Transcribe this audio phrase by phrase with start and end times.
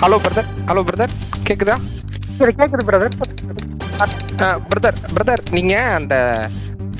[0.00, 1.12] Hello brother hello brother
[1.48, 1.76] கேக்குதா?
[2.58, 3.14] கேக்குது brother
[4.70, 6.14] brother brother நீங்க அந்த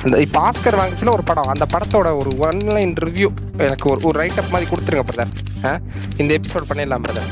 [0.04, 1.50] அந்த இப்போ ஆஸ்கர் வாங்குச்சுல ஒரு படம்.
[1.54, 3.28] அந்த படத்தோட ஒரு ஒன்லைன் ரிவ்யூ
[3.66, 5.32] எனக்கு ஒரு ஒரு ரைட் அப் மாதிரி கொடுத்துருங்க பிரதர்
[6.20, 7.28] இந்த எபிசோட் பண்ணிடலாம் பிரதர்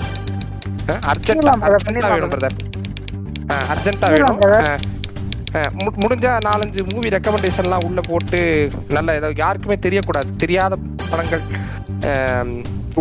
[1.12, 1.54] அர்ஜென்ட்டா
[1.86, 2.56] பண்ணிடலாம் வேணும் பிரதர்
[3.72, 4.86] அர்ஜென்ட்டா பண்ணிடலாம் வேணும்.
[6.02, 8.38] முடிஞ்சா நாலஞ்சு மூவி ரெக்கமெண்டேஷன்லாம் உள்ள போட்டு
[8.96, 10.28] நல்ல ஏதோ யாருக்குமே தெரியக்கூடாது.
[10.42, 10.74] தெரியாத
[11.10, 11.42] படங்கள்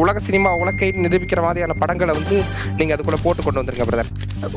[0.03, 2.37] உலக சினிமா உலகை நிரூபிக்கிற மாதிரியான படங்களை வந்து
[2.79, 4.11] நீங்க அதுக்குள்ள போட்டு கொண்டு வந்துருங்க பிரதர்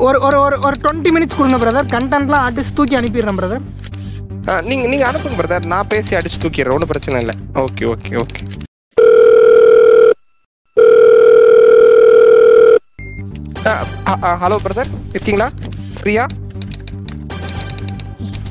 [0.07, 3.65] ஒரு ஒரு ஒரு ஒரு டுவெண்ட்டி மினிட்ஸ் கொடுங்க பிரதர் கண்டென்ட்லாம் ஆர்டிஸ்ட் தூக்கி அனுப்பிடுறேன் பிரதர்
[4.71, 6.75] நீங்க நீங்க அனுப்புங்க பிரதர் நான் பேசி அடிச்சு தூக்கிடுறேன்.
[6.77, 7.35] ஒன்றும் பிரச்சனை இல்லை.
[7.65, 8.41] Okay okay okay.
[14.43, 15.49] Hello brother இருக்கீங்களா?
[15.99, 16.25] ஃப்ரீயா?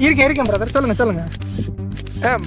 [0.06, 1.24] இருக்கேன் இருக்கேன் பிரதர் சொல்லுங்க சொல்லுங்க.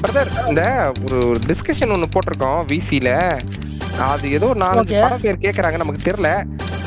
[0.00, 0.62] பிரதர் இந்த
[1.04, 3.12] ஒரு டிஸ்கஷன் ஒன்று போட்டிருக்கோம் விசியில்
[4.12, 4.94] அது ஏதோ நாலஞ்சு.
[5.04, 6.28] படம் பேர் கேட்குறாங்க நமக்கு தெரில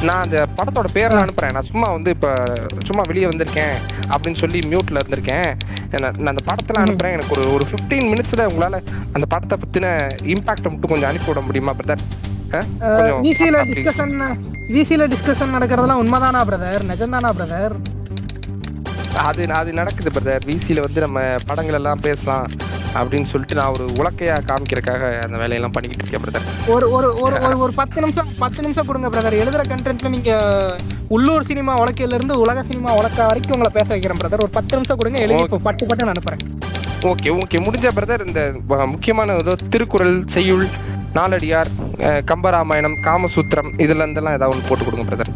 [0.08, 1.53] நான் அந்த படத்தோட பேரை அனுப்புறேன்.
[1.55, 2.31] நான் சும்மா வந்து இப்போ
[2.88, 3.75] சும்மா வெளியே வந்திருக்கேன்
[4.11, 5.50] அப்படின்னு சொல்லி மியூட்ல இருந்திருக்கேன்.
[6.03, 7.16] நான் அந்த படத்தில் அனுப்புறேன்.
[7.17, 8.80] எனக்கு ஒரு ஒரு ஃபிஃப்டீன் மினிட்ஸில் உங்களால்
[9.16, 9.94] அந்த படத்தை பற்றின
[10.33, 12.03] இம்பாக்டை மட்டும் கொஞ்சம் அனுப்பி விட முடியுமா பிரதர்
[13.28, 14.13] விசில டிஸ்கஷன்
[14.75, 17.75] விசில டிஸ்கஷன் நடக்கிறதெல்லாம் உண்மைதானா பிரதர் நிஜம்தானா பிரதர்
[19.28, 21.19] அது அது நடக்குது பிரதர் விசியில் வந்து நம்ம
[21.50, 22.47] படங்கள் எல்லாம் பேசலாம்.
[22.95, 27.73] அப்படின்னு சொல்லிட்டு நான் ஒரு உலக்கையா காமிக்கிறதுக்காக அந்த வேலையெல்லாம் பண்ணிக்கிட்டு இருக்கேன் பிரதர் ஒரு ஒரு ஒரு ஒரு
[27.79, 30.31] பத்து நிமிஷம் பத்து நிமிஷம் கொடுங்க பிரதர் எழுதுற கண்டென்ட்ல நீங்க
[31.16, 34.99] உள்ளூர் சினிமா உலக்கையில இருந்து உலக சினிமா உலக்க வரைக்கும் உங்களை பேச வைக்கிறேன் பிரதர் ஒரு பத்து நிமிஷம்
[35.02, 36.44] கொடுங்க எழுதி இப்போ பட்டு பட்டு நான் அனுப்புறேன்.
[37.11, 38.41] ஓகே ஓகே முடிஞ்ச பிரதர் இந்த
[38.94, 40.66] முக்கியமான ஏதோ திருக்குறள் செய்யுள்
[41.17, 41.69] நாலடியார்
[42.31, 45.31] கம்பராமாயணம் காமசூத்திரம் இதுல இருந்தெல்லாம் ஏதாவது ஒன்று போட்டு கொடுங்க பிரதர்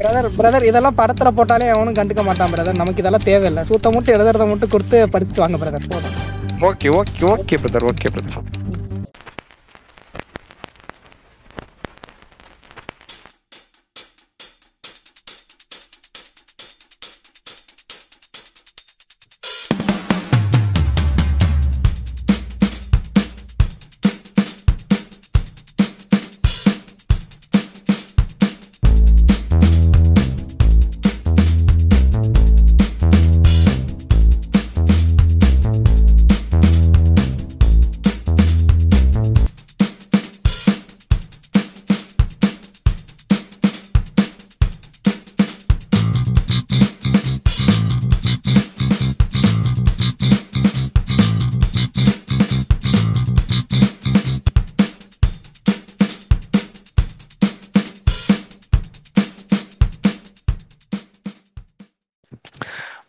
[0.00, 3.62] பிரதர் பிரதர் இதெல்லாம் படத்துல போட்டாலே அவனும் கண்டுக்க மாட்டான் பிரதர் நமக்கு இதெல்லாம் தேவையில்லை.
[3.70, 6.16] சூத்த மட்டும் எழுதுறத மட்டும் கொடுத்து படிச்சுட்டு வாங்க பிரதர் போதும்.
[6.60, 8.57] Okay okay okay brother okay brother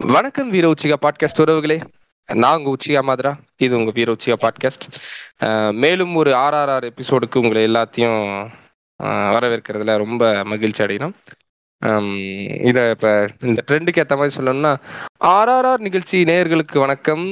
[0.06, 1.76] வணக்கம் வீர உச்சிகா பாட்காஸ்ட் உறவுகளே.
[2.30, 3.32] நான் உங்க உச்சிகா மாதிரா.
[3.58, 4.86] இது உங்க வீர உச்சிகா பாட்காஸ்ட்
[5.82, 8.22] மேலும் ஒரு ஆர்ஆர்ஆர் எபிசோடுக்கு உங்களை எல்லாத்தையும்
[9.36, 11.14] வரவேற்கிறதுல ரொம்ப மகிழ்ச்சி அடையணும்.
[12.70, 13.14] இதை இத இப்ப
[13.52, 14.74] இந்த ட்ரெண்டுக்கு ஏத்த மாதிரி சொல்லணும்னா
[15.36, 17.26] ஆர்ஆர்ஆர் நிகழ்ச்சி நேயர்களுக்கு வணக்கம்.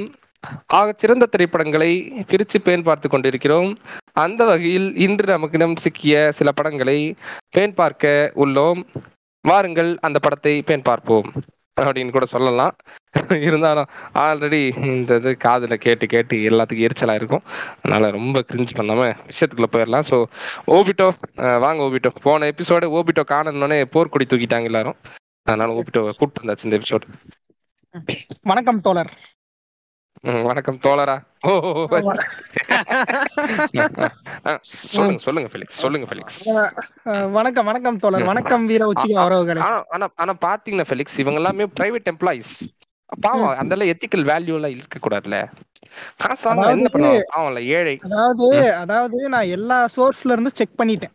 [0.79, 1.91] ஆக சிறந்த திரைப்படங்களை
[2.27, 3.73] பிரித்து பேன் பார்த்து கொண்டிருக்கிறோம்.
[4.25, 6.99] அந்த வகையில் இன்று நமக்கிடம் சிக்கிய சில படங்களை
[7.57, 8.81] பேன் பார்க்க உள்ளோம்.
[9.41, 11.29] வாருங்கள் அந்த படத்தை பேன் பார்ப்போம்.
[11.85, 12.75] அப்படின்னு கூட சொல்லலாம்.
[13.47, 13.89] இருந்தாலும்
[14.23, 14.59] ஆல்ரெடி
[14.93, 17.43] இந்த இது காதில் கேட்டு கேட்டு எல்லாத்துக்கும் எரிச்சலாக இருக்கும்.
[17.81, 20.07] அதனால் ரொம்ப கிரிஞ்ச் பண்ணாம விஷயத்துக்குள்ளே போயிடலாம்.
[20.11, 20.17] ஸோ
[20.77, 21.07] ஓபிட்டோ
[21.65, 24.99] வாங்க ஓபிட்டோ போன எபிசோடு ஓபிட்டோ காணணுன்னே போர்க்கொடி தூக்கிட்டாங்க எல்லாரும்.
[25.47, 27.07] அதனால ஓபிட்டோ கூப்பிட்டு வந்தாச்சு இந்த எபிசோடு
[28.49, 29.11] வணக்கம் தோழர்.
[30.47, 31.15] வணக்கம் தோழரா.
[31.43, 31.51] ஓ
[34.91, 36.39] சொல்லுங்க சொல்லுங்க ஃபெலிக்ஸ் சொல்லுங்க ஃபெலிக்ஸ்
[37.35, 38.25] வணக்கம் வணக்கம் தோழர்.
[38.29, 39.61] வணக்கம் வீர உச்சிகா உறவுகளே.
[39.95, 42.53] ஆனா ஆனா பாத்தீங்கன்னா ஃபெலிக்ஸ் இவங்க எல்லாமே பிரைவேட் எம்ப்ளாயிஸ்
[43.19, 45.35] பாவம் அந்த எத்திக்கல் வேல்யூ எல்லாம் இருக்க கூடாதுல
[47.77, 47.95] ஏழை.
[48.07, 48.47] அதாவது
[48.81, 51.13] அதாவது நான் எல்லா சோர்ஸ்ல இருந்து செக் பண்ணிட்டேன்.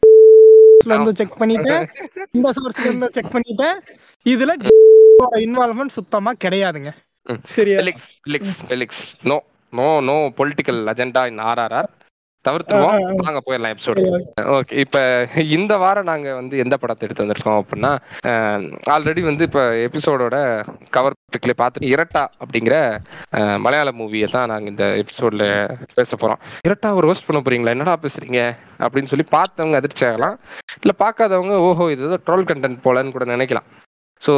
[0.88, 1.82] இருந்து செக் பண்ணிட்டேன்.
[2.36, 3.76] இந்த சோர்ஸ்ல இருந்து செக் பண்ணிட்டேன்.
[4.26, 4.52] இதுல
[5.44, 6.90] இன்வால்வ்மெண்ட் சுத்தமா கிடையாதுங்க.
[7.54, 7.78] சரியா?
[7.80, 9.38] Felix Felix Felix no
[9.72, 11.90] no no political agenda in RRR
[12.44, 13.02] தவிர்த்துருவோம்.
[13.24, 14.00] வாங்க போயிடலாம் எபிசோடு
[14.54, 15.00] ஓகே இப்ப
[15.56, 17.90] இந்த வாரம் நாங்க வந்து எந்த படத்தை எடுத்து வந்திருக்கோம் அப்படின்னா
[18.94, 20.38] ஆல்ரெடி வந்து இப்ப எபிசோடோட
[20.96, 22.74] கவர் பிக்ல பார்த்து இரட்டா அப்படிங்கிற
[23.66, 25.44] மலையாள மூவியை தான் நாங்க இந்த எபிசோட்ல
[25.98, 26.40] பேச போறோம்.
[26.66, 27.74] இரட்டா ரோஸ்ட் பண்ண போறீங்களா?
[27.76, 28.40] என்னடா பேசுறீங்க?
[28.84, 30.36] அப்படின்னு சொல்லி பார்த்தவங்க அதிர்ச்சி ஆகலாம்
[30.82, 33.68] இல்ல பார்க்காதவங்க ஓஹோ இது ஏதோ ட்ரோல் கண்டென்ட் போலன்னு கூட நினைக்கலாம்.
[34.22, 34.32] ஸோ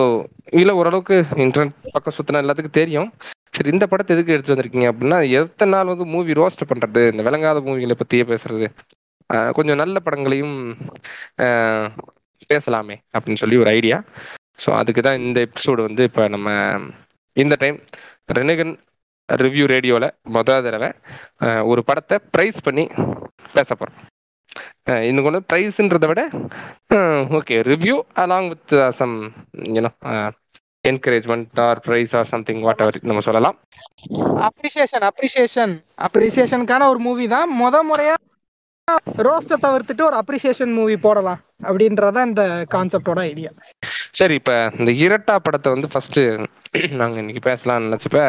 [0.52, 3.08] இதில் ஓரளவுக்கு இன்டர்நெட் பக்கம் சுத்தின எல்லாத்துக்கும் தெரியும்.
[3.56, 7.60] சரி இந்த படத்தை எதுக்கு எடுத்து வந்திருக்கீங்க அப்படின்னா எத்தனை நாள் வந்து மூவி ரோஸ்ட் பண்றது இந்த விளங்காத
[7.60, 8.68] மூவிகளை பத்தியே பேசுறது
[9.56, 10.56] கொஞ்சம் நல்ல படங்களையும்
[12.50, 13.98] பேசலாமே அப்படின்னு சொல்லி ஒரு ஐடியா
[14.64, 16.48] ஸோ அதுக்கு தான் இந்த எபிசோடு வந்து இப்போ நம்ம
[17.36, 17.78] இந்த டைம்
[18.38, 18.74] ரெனகன்
[19.28, 20.90] ரிவ்யூ ரேடியோவில் மொதல் தடவை
[21.72, 22.84] ஒரு படத்தை ப்ரைஸ் பண்ணி
[23.54, 23.98] பேச போகிறோம்
[24.86, 26.22] இன்னும் கொண்டு ப்ரைஸ்ன்றதை விட
[27.38, 29.14] okay review along with some
[29.76, 29.90] you know
[30.84, 33.56] encouragement or prize or something whatever நம்ம சொல்லலாம்.
[34.48, 35.72] அப்ரிசியேஷன் அப்ரிசியேஷன்
[36.06, 37.48] அப்ரிசியேஷனுக்கான ஒரு மூவி தான்.
[37.60, 38.14] முத முறையா
[39.26, 42.42] ரோஸ்ட தவிர்த்துட்டு ஒரு அப்ரிசியேஷன் மூவி போடலாம் அப்படின்றதான் இந்த
[42.74, 43.50] கான்செப்டோட ஐடியா
[44.18, 46.20] சரி இப்ப இந்த இரட்டா படத்தை வந்து ஃபர்ஸ்ட்
[47.00, 48.20] நாங்க இன்னைக்கு பேசலாம்னு நினைச்சப்ப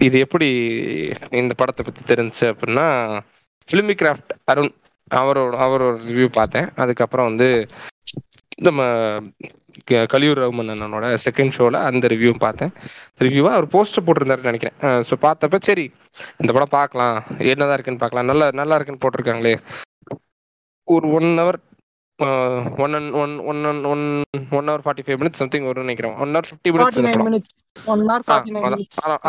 [0.00, 0.48] இது எப்படி
[1.40, 2.86] இந்த படத்தை பத்தி தெரிஞ்சு அப்படின்னா
[3.68, 4.72] ஃபிலிமி கிராஃப்ட் அருண்
[5.20, 6.68] அவரோட அவரோட ரிவ்யூ பார்த்தேன்.
[6.82, 7.48] அதுக்கப்புறம் வந்து
[8.66, 8.82] நம்ம
[10.12, 12.72] கலியூர் ரகுமன் அண்ணனோட செகண்ட் ஷோல அந்த ரிவ்யூ பார்த்தேன்.
[13.24, 14.76] ரிவ்யூவா அவர் போஸ்டர் போட்டிருந்தாருன்னு நினைக்கிறேன்.
[15.08, 15.86] ஸோ பார்த்தப்ப சரி
[16.40, 17.16] இந்த படம் பார்க்கலாம்.
[17.52, 18.28] என்னதான் இருக்குன்னு பார்க்கலாம்.
[18.30, 19.54] நல்லா நல்லா இருக்குன்னு போட்டிருக்காங்களே.
[20.88, 21.58] ஒரு one hour
[22.84, 24.02] one one one one one
[24.58, 26.16] one hour forty five minutes something வரும்னு நினைக்கிறேன்.
[26.24, 27.62] One hour fifty minutes nine minutes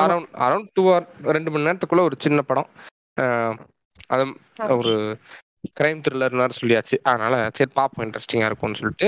[0.04, 1.08] around around two hour
[1.38, 2.70] ரெண்டு மணி நேரத்துக்குள்ள ஒரு சின்ன படம்.
[4.14, 4.26] அது
[4.80, 4.96] ஒரு
[5.80, 6.96] கிரைம் த்ரில்லர்னாரு சொல்லியாச்சு.
[7.10, 8.04] அதனால சரி பார்ப்போம்.
[8.06, 9.08] இன்ட்ரெஸ்டிங்கா இருக்கும்னு சொல்லிட்டு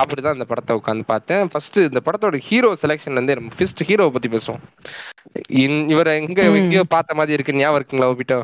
[0.00, 1.48] அப்படிதான் இந்த படத்தை உட்காந்து பார்த்தேன்.
[1.52, 4.62] ஃபர்ஸ்ட் இந்த படத்தோட ஹீரோ செலெக்ஷன் வந்து நம்ம ஃபர்ஸ்ட் ஹீரோவை பத்தி பேசுவோம்.
[5.94, 6.40] இவரை எங்க.
[6.60, 7.58] எங்கேயோ பார்த்த மாதிரி இருக்கு.
[7.60, 8.38] ஞாபகம் இருக்குங்களா ஓபிட்டோ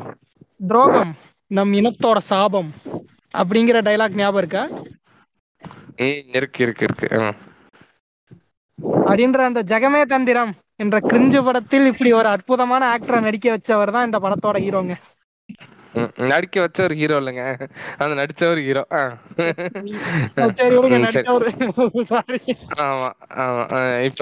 [0.69, 1.13] துரோகம்
[1.51, 2.69] நம் இனத்தோட சாபம்
[3.33, 4.63] அப்படிங்கிற டைலாக் ஞாபகம் இருக்கா?
[6.37, 7.07] இருக்கு இருக்கு இருக்கு.
[9.09, 10.51] அப்படின்ற அந்த ஜெகமே தந்திரம்
[10.83, 14.95] என்ற கிரிஞ்சு படத்தில் இப்படி ஒரு அற்புதமான ஆக்டரை நடிக்க வச்சவர் தான் இந்த படத்தோட ஹீரோங்க
[16.31, 17.43] நடிக்க வச்ச ஒரு ஹீரோ இல்லைங்க.
[17.97, 18.83] அந்த நடிச்ச ஒரு ஹீரோ.
[22.85, 23.09] ஆமா
[23.43, 23.63] ஆமா.
[24.09, 24.21] இப்ப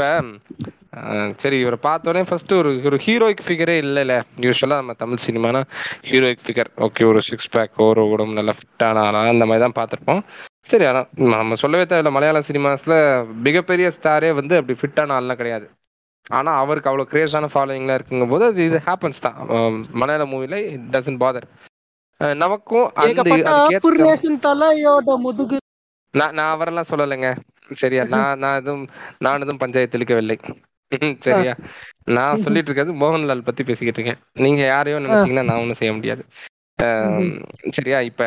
[1.37, 5.61] சரி இவரை பார்த்தோன்னே ஃபர்ஸ்ட் ஒரு ஒரு ஹீரோயிக் ஃபிகரே இல்லைல்ல யூஸ்வலா நம்ம தமிழ் சினிமானா
[6.09, 10.21] ஹீரோயிக் ஃபிகர் ஓகே ஒரு சிக்ஸ் பேக் ஒரு உடம்பு நல்லா ஃபிட்டான ஆளா அந்த மாதிரி தான் பார்த்துருப்போம்.
[10.69, 11.01] சரி ஆனா
[11.35, 12.95] நம்ம சொல்லவே தேவையில்ல மலையாள சினிமாஸ்ல
[13.47, 15.65] மிகப்பெரிய ஸ்டாரே வந்து அப்படி ஃபிட்டான ஆள்லாம் கிடையாது.
[16.37, 19.37] ஆனா அவருக்கு அவ்வளவு கிரேஸான ஃபாலோயிங்லாம் இருக்குங்கும் போது அது இது ஹேப்பன்ஸ் தான்.
[20.01, 21.47] மலையாள மூவில இட் டசன்ட் பாதர்
[22.43, 23.21] நமக்கும் அந்த
[25.25, 25.57] முதுகு.
[26.13, 27.29] நான் நான் அவரெல்லாம் சொல்லலைங்க.
[27.81, 28.85] சரியா நான் நான் எதுவும்
[29.25, 30.37] நான் எதுவும் பஞ்சாயத்து இழுக்கவில்லை.
[31.27, 31.53] சரியா.
[32.17, 34.21] நான் சொல்லிட்டு இருக்கிறது மோகன்லால் பத்தி பேசிக்கிட்டு இருக்கேன்.
[34.45, 36.23] நீங்க யாரையோ நினைச்சீங்கன்னா நான் ஒண்ணும் செய்ய முடியாது.
[37.77, 38.23] சரியா இப்ப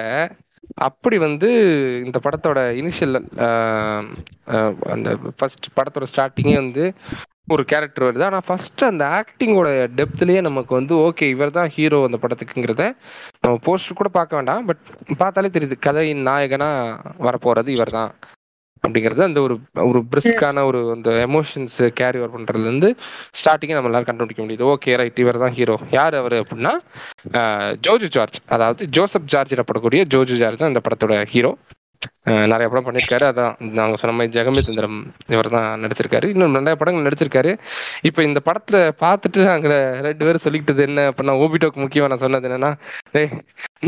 [0.87, 1.49] அப்படி வந்து
[2.07, 3.17] இந்த படத்தோட இனிஷியல்
[4.95, 5.09] அந்த
[5.39, 6.85] ஃபர்ஸ்ட் படத்தோட ஸ்டார்டிங்கே வந்து
[7.49, 8.25] ஒரு கேரக்டர் வருது.
[8.29, 12.85] ஆனா ஃபர்ஸ்ட் அந்த ஆக்டிங்கோட டெப்த்லயே நமக்கு வந்து ஓகே இவர் தான் ஹீரோ அந்த படத்துக்குங்கிறத
[13.43, 14.63] நம்ம போஸ்டர் கூட பார்க்க வேண்டாம்.
[14.69, 14.81] பட்
[15.23, 16.71] பார்த்தாலே தெரியுது கதையின் நாயகனா
[17.27, 18.13] வரப்போறது இவர் தான்
[18.85, 19.55] அப்படிங்கிறது அந்த ஒரு
[19.91, 22.89] ஒரு பிரிஸ்கான ஒரு அந்த எமோஷன்ஸ் கேரி ஓவர் பண்றதுல இருந்து
[23.41, 24.67] ஸ்டார்டிங்கே நம்ம எல்லாரும் கண்டுபிடிக்க முடியுது.
[24.73, 26.75] ஓகே ரைட் இவர் தான் ஹீரோ யார் அவர் அப்படின்னா
[27.87, 28.39] ஜோஜு ஜார்ஜ்.
[28.57, 31.53] அதாவது ஜோசப் ஜார்ஜ் படக்கூடிய ஜோஜு ஜார்ஜ் தான் இந்த படத்தோட ஹீரோ
[32.53, 34.99] நிறைய படம் பண்ணியிருக்காரு அதான் நாங்க சொன்ன மாதிரி ஜெகமே சுந்தரம்
[35.35, 36.27] இவர் தான் நடிச்சிருக்காரு.
[36.33, 37.51] இன்னும் நிறைய படங்கள் நடிச்சிருக்காரு.
[38.09, 39.69] இப்போ இந்த படத்துல பார்த்துட்டு நாங்க
[40.07, 42.71] ரெண்டு பேரும் சொல்லிக்கிட்டது என்ன அப்படின்னா ஓபிட்டோக்கு முக்கியமா நான் சொன்னது என்னன்னா
[43.15, 43.31] டேய்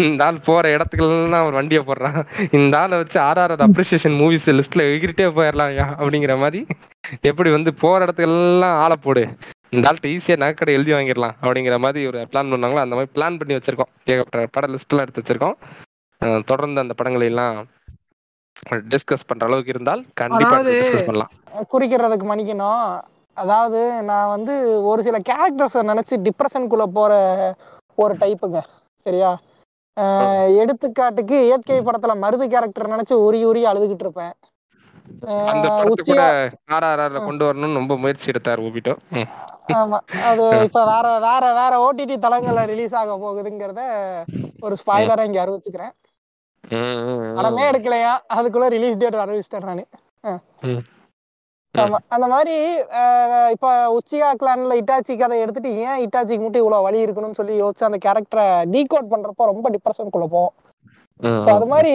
[0.07, 2.19] இந்த ஆள் போற இடத்துக்குலாம் அவர் வண்டியை போடுறான்.
[2.59, 6.61] இந்த ஆளை வச்சு ஆர்ஆர் அப்ரிசியேஷன் மூவிஸ் லிஸ்ட்ல எகிரிட்டே போயிடலாம் அப்படிங்கிற மாதிரி.
[7.31, 9.25] எப்படி வந்து போற இடத்துக்கெல்லாம் ஆளை போடு.
[9.75, 12.83] இந்த ஆள்கிட்ட ஈஸியா நகைக்கடை எழுதி வாங்கிடலாம் அப்படிங்கிற மாதிரி ஒரு பிளான் பண்ணாங்களோ?
[12.85, 13.91] அந்த மாதிரி பிளான் பண்ணி வச்சிருக்கோம்.
[14.13, 15.57] ஏகப்பட்ட பட லிஸ்ட் எல்லாம் எடுத்து வச்சிருக்கோம்.
[16.51, 17.57] தொடர்ந்து அந்த படங்களை எல்லாம்
[18.93, 21.33] டிஸ்கஸ் பண்ற அளவுக்கு இருந்தால் கண்டிப்பா டிஸ்கஸ் பண்ணலாம்.
[21.73, 22.85] குறிக்கிறதுக்கு மன்னிக்கணும்.
[23.37, 27.13] அதாவது நான் வந்து ஒரு சில கேரக்டர்ஸை நினைச்சு டிப்ரெஷனுக்குள்ள போற
[27.99, 28.61] ஒரு டைப்புங்க
[29.07, 29.31] சரியா?
[30.61, 34.35] எடுத்துக்காட்டுக்கு இயற்கை படத்துல மருது கேரக்டர் நினைச்சு உரி உரி அழுதுகிட்டு இருப்பேன்.
[37.29, 38.95] கொண்டு வரணும்னு ரொம்ப முயற்சி எடுத்தார் ஓபிட்டோ.
[39.75, 39.99] ஆமா.
[40.27, 43.83] அது இப்ப வேற வேற வேற ஓடிடி தளங்கள்ல ரிலீஸ் ஆக போகுதுங்கிறத
[44.63, 45.95] ஒரு ஸ்பாய்லரா இங்க அறிவிச்சுக்கிறேன்.
[47.37, 48.13] படமே எடுக்கலையா?
[48.37, 49.85] அதுக்குள்ள ரிலீஸ் டேட் அறிவிச்சிட்டேன் நானு.
[51.75, 51.99] ஆமா.
[52.15, 52.55] அந்த மாதிரி
[53.55, 57.99] இப்ப உச்சிகா கிளான்ல இட்டாச்சி கதை எடுத்துட்டு ஏன் இட்டாச்சிக்கு மட்டும் இவ்வளவு வழி இருக்கணும்னு சொல்லி யோசிச்சு அந்த
[58.07, 58.45] கேரக்டரை
[58.75, 60.55] டீகோட் பண்றப்போ ரொம்ப டிப்ரெஷனுக்குள்ள போவோம்.
[61.21, 61.93] ம், சோ அது மாதிரி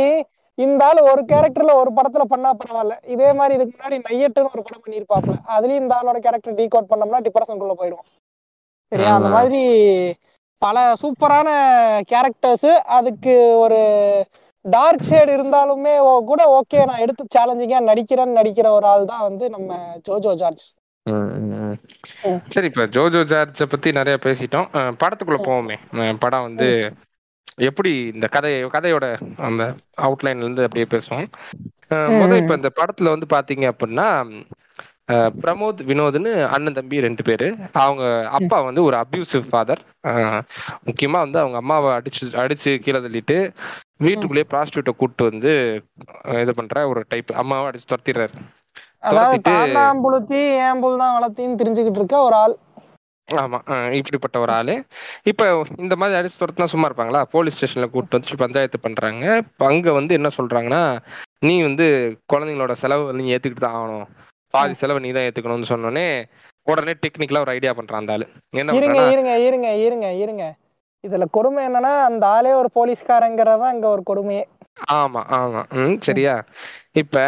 [0.57, 2.95] இந்த ஆளு ஒரு கேரக்டர்ல ஒரு படத்துல பண்ணா பரவாயில்ல.
[3.13, 7.75] இதே மாதிரி இதுக்கு முன்னாடி நையட்டுன்னு ஒரு படம் பண்ணியிருப்பாப்ல அதுலயும் இந்த ஆளோட கேரக்டர் டீகோட் பண்ணோம்னா டிப்ரெஷனுக்குள்ள
[7.81, 8.05] போயிடும்
[8.91, 9.11] சரியா?
[9.17, 9.29] அந்த.
[9.29, 9.61] மாதிரி
[10.61, 11.49] பல சூப்பரான
[12.11, 13.79] கேரக்டர்ஸ் அதுக்கு ஒரு
[14.65, 15.93] டார்க் ஷேட் இருந்தாலுமே
[16.25, 19.69] கூட ஓகே நான் எடுத்து சேலஞ்சிங்கா நடிக்கிறேன்னு நடிக்கிற ஒரு ஆள் தான் வந்து நம்ம
[20.07, 20.63] ஜோஜோ ஜார்ஜ்.
[22.49, 24.67] சரி இப்ப ஜோஜோ ஜார்ஜ பத்தி நிறைய பேசிட்டோம்.
[25.01, 25.77] படத்துக்குள்ள போவோமே.
[26.19, 26.69] படம் வந்து
[27.61, 29.05] எப்படி இந்த கதை கதையோட
[29.47, 29.63] அந்த
[30.01, 31.27] அவுட்லைன்ல இருந்து அப்படியே பேசுவோம்.
[31.91, 34.07] அஹ் முத இப்ப இந்த படத்துல வந்து பாத்தீங்க அப்படின்னா
[35.43, 37.47] பிரமோத் வினோத்னு அண்ணன் தம்பி ரெண்டு பேரு.
[37.85, 39.81] அவங்க அப்பா வந்து ஒரு அபியூசிவ் ஃபாதர்
[40.85, 43.37] முக்கியமா வந்து அவங்க அம்மாவை அடிச்சு அடிச்சு கீழே தள்ளிட்டு
[44.05, 45.51] வீட்டுக்குள்ளேயே ப்ராஸ்டியூட்டை கூட்டு வந்து
[46.43, 48.35] இது பண்ற ஒரு டைப் அம்மாவை அடிச்சு துரத்திடுறாரு.
[49.09, 49.53] அதாவது
[50.67, 52.55] ஏம்புல் தான் வளர்த்தின்னு தெரிஞ்சுக்கிட்டு இருக்க ஒரு ஆள்.
[53.27, 53.57] ஆமா
[53.97, 54.73] இப்படிப்பட்ட ஒரு ஆளு.
[55.31, 55.43] இப்ப
[55.83, 57.21] இந்த மாதிரி அடிச்சு துரத்துனா சும்மா இருப்பாங்களா?
[57.33, 59.25] போலீஸ் ஸ்டேஷன்ல கூப்பிட்டு வச்சு பஞ்சாயத்து பண்றாங்க.
[59.43, 60.81] இப்ப அங்க வந்து என்ன சொல்றாங்கன்னா
[61.47, 61.85] நீ வந்து
[62.31, 64.07] குழந்தைங்களோட செலவு நீ ஏத்துக்கிட்டு தான் ஆகணும்.
[64.53, 66.07] பாதி செலவை நீ தான் ஏத்துக்கணும்னு சொன்னோடனே
[66.67, 68.25] உடனே டெக்னிக்கலா ஒரு ஐடியா பண்றான் அந்த ஆளு.
[68.53, 70.43] என்ன இருங்க இருங்க இருங்க இருங்க இருங்க.
[71.03, 74.43] இதுல கொடுமை என்னன்னா அந்த ஆளே ஒரு போலீஸ்காரங்கிறதா இங்க ஒரு கொடுமையே.
[74.97, 75.61] ஆமா ஆமா.
[75.79, 76.35] ம் சரியா?
[77.01, 77.23] இப்ப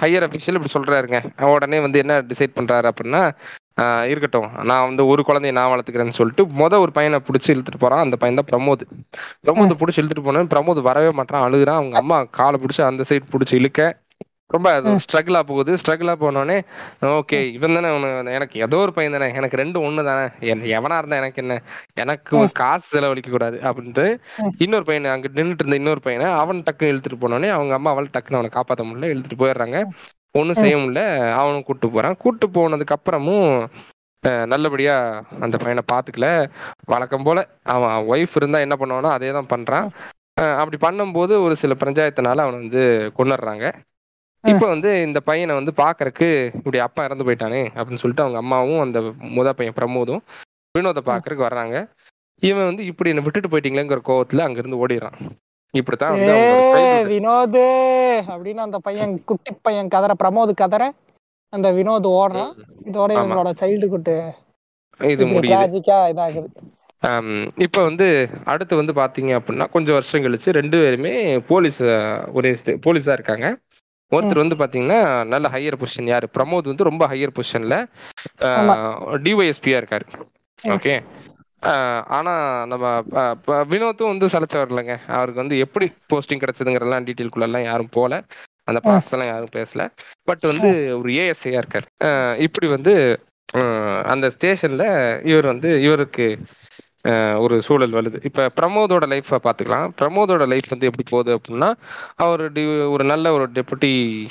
[0.00, 1.18] ஹையர் அபிஷியல் இப்படி சொல்றாருங்க.
[1.54, 3.22] உடனே வந்து என்ன டிசைட் பண்றாரு அப்படின்னா
[4.10, 4.48] இருக்கட்டும்.
[4.70, 8.04] நான் வந்து ஒரு குழந்தைய நான் வளர்த்துக்கிறேன்னு சொல்லிட்டு முத ஒரு பையனை பிடிச்சி இழுத்துட்டு போறான்.
[8.06, 8.84] அந்த பையன் தான் பிரமோத்.
[9.44, 11.80] பிரமோத் பிடிச்சி இழுத்துட்டு போனேன் பிரமோத் வரவே மாட்டான் அழுகுறான்.
[11.80, 13.80] அவங்க அம்மா காலை பிடிச்சி அந்த சைடு பிடிச்சி இழுக்க
[14.50, 14.70] ரொம்ப.
[15.04, 15.74] ஸ்ட்ரகிளா போகுது.
[15.74, 16.56] ஸ்ட்ரகிளா போனோடனே
[17.10, 20.24] ஓகே இவன் தானே அவனு- எனக்கு ஏதோ ஒரு பையன் தானே எனக்கு ரெண்டு ஒண்ணு தானே
[20.74, 21.54] எவனா இருந்தா எனக்கு என்ன?
[21.94, 22.34] எனக்கு.
[22.52, 23.60] காசு செலவழிக்க கூடாது.
[23.62, 24.04] அப்படின்ட்டு.
[24.58, 28.38] இன்னொரு பையனை அங்க நின்னுட்டு இருந்த இன்னொரு பையனை அவன் டக்குன்னு இழுத்துட்டு போனோடனே அவங்க அம்மா அவள் டக்குன்னு
[28.38, 29.78] அவனை காப்பாத்த முடியல இழுத்துட்டு போயிடுறாங்க.
[30.34, 31.00] ஒன்றும் செய்ய முடியல
[31.32, 32.16] அவனும் கூட்டு போறான்.
[32.16, 33.50] கூட்டு போனதுக்கு அப்புறமும்
[34.46, 34.94] நல்லபடியா
[35.40, 36.28] அந்த பையனை பாத்துக்கல.
[36.84, 39.88] வழக்கம் போல அவன் ஒய்ஃப் இருந்தா என்ன பண்ணுவானோ அதே தான் பண்றான்
[40.60, 42.84] அப்படி பண்ணும்போது ஒரு சில பஞ்சாயத்தினால அவனை வந்து
[43.18, 43.66] கொண்டுடுறாங்க
[44.44, 48.98] இப்போ வந்து இந்த பையனை வந்து பாக்குறதுக்கு இப்படி அப்பா இறந்து போயிட்டானே அப்படின்னு சொல்லிட்டு அவங்க அம்மாவும் அந்த
[49.36, 50.22] முத பையன் பிரமோதும்
[50.74, 51.76] வினோத பாக்குறதுக்கு வர்றாங்க.
[52.42, 55.18] இவன் வந்து இப்படி என்ன விட்டுட்டு போயிட்டீங்களேங்கிற கோவத்துல அங்கிருந்து ஓடிடுறான்.
[55.74, 56.34] இப்படித்தான் வந்து.
[57.10, 57.60] வினோத்!
[58.28, 60.82] அப்படின்னு அந்த பையன் குட்டி பையன் கதற பிரமோத் கதற
[61.52, 62.52] அந்த வினோத் ஓடுறான்.
[62.88, 63.10] இதோட.
[63.16, 64.12] இவங்களோட சைல்டுஹுட்
[65.00, 65.78] இது முடியுது.
[66.10, 66.48] இதாகுது.
[67.64, 68.06] இப்ப வந்து
[68.52, 71.12] அடுத்து வந்து பாத்தீங்க அப்படின்னா கொஞ்சம் வருஷம் கழிச்சு ரெண்டு பேருமே
[71.48, 71.80] போலீஸ்
[72.34, 72.52] ஒரே
[72.84, 73.46] போலீஸா இருக்காங்க.
[74.14, 76.26] ஒருத்தர் வந்து பாத்தீங்கன்னா நல்ல ஹையர் பொசிஷன் யாரு?
[76.36, 77.76] பிரமோத் வந்து ரொம்ப ஹையர் பொசிஷன்ல
[78.50, 78.74] ஆமா.
[79.24, 80.06] டிஒஎஸ்பியா இருக்காரு.
[80.62, 80.94] ஓகே.
[82.16, 82.32] ஆனா
[82.66, 82.86] நம்ம
[83.70, 84.94] வினோத்தும் வந்து சலைச்சவர் இல்லைங்க.
[85.16, 88.12] அவருக்கு வந்து எப்படி போஸ்டிங் கிடைச்சதுங்கிறதெல்லாம் டீட்டெயில்குள்ள எல்லாம் யாரும் போல.
[88.68, 89.82] அந்த ப்ராசஸ் எல்லாம் யாரும் பேசல.
[90.22, 90.68] பட் வந்து
[90.98, 91.86] ஒரு ஏஎஸ்ஐயா இருக்காரு.
[92.38, 92.94] இப்படி வந்து
[94.12, 94.84] அந்த ஸ்டேஷன்ல
[95.24, 96.26] இவர் வந்து இவருக்கு
[97.38, 98.24] ஒரு சூழல் வருது.
[98.24, 99.90] இப்ப பிரமோதோட லைஃப்பை பார்த்துக்கலாம்.
[100.00, 101.72] பிரமோதோட லைஃப் வந்து எப்படி போகுது அப்படின்னா
[102.14, 104.26] அவர் டி- ஒரு நல்ல ஒரு டெபுட்டி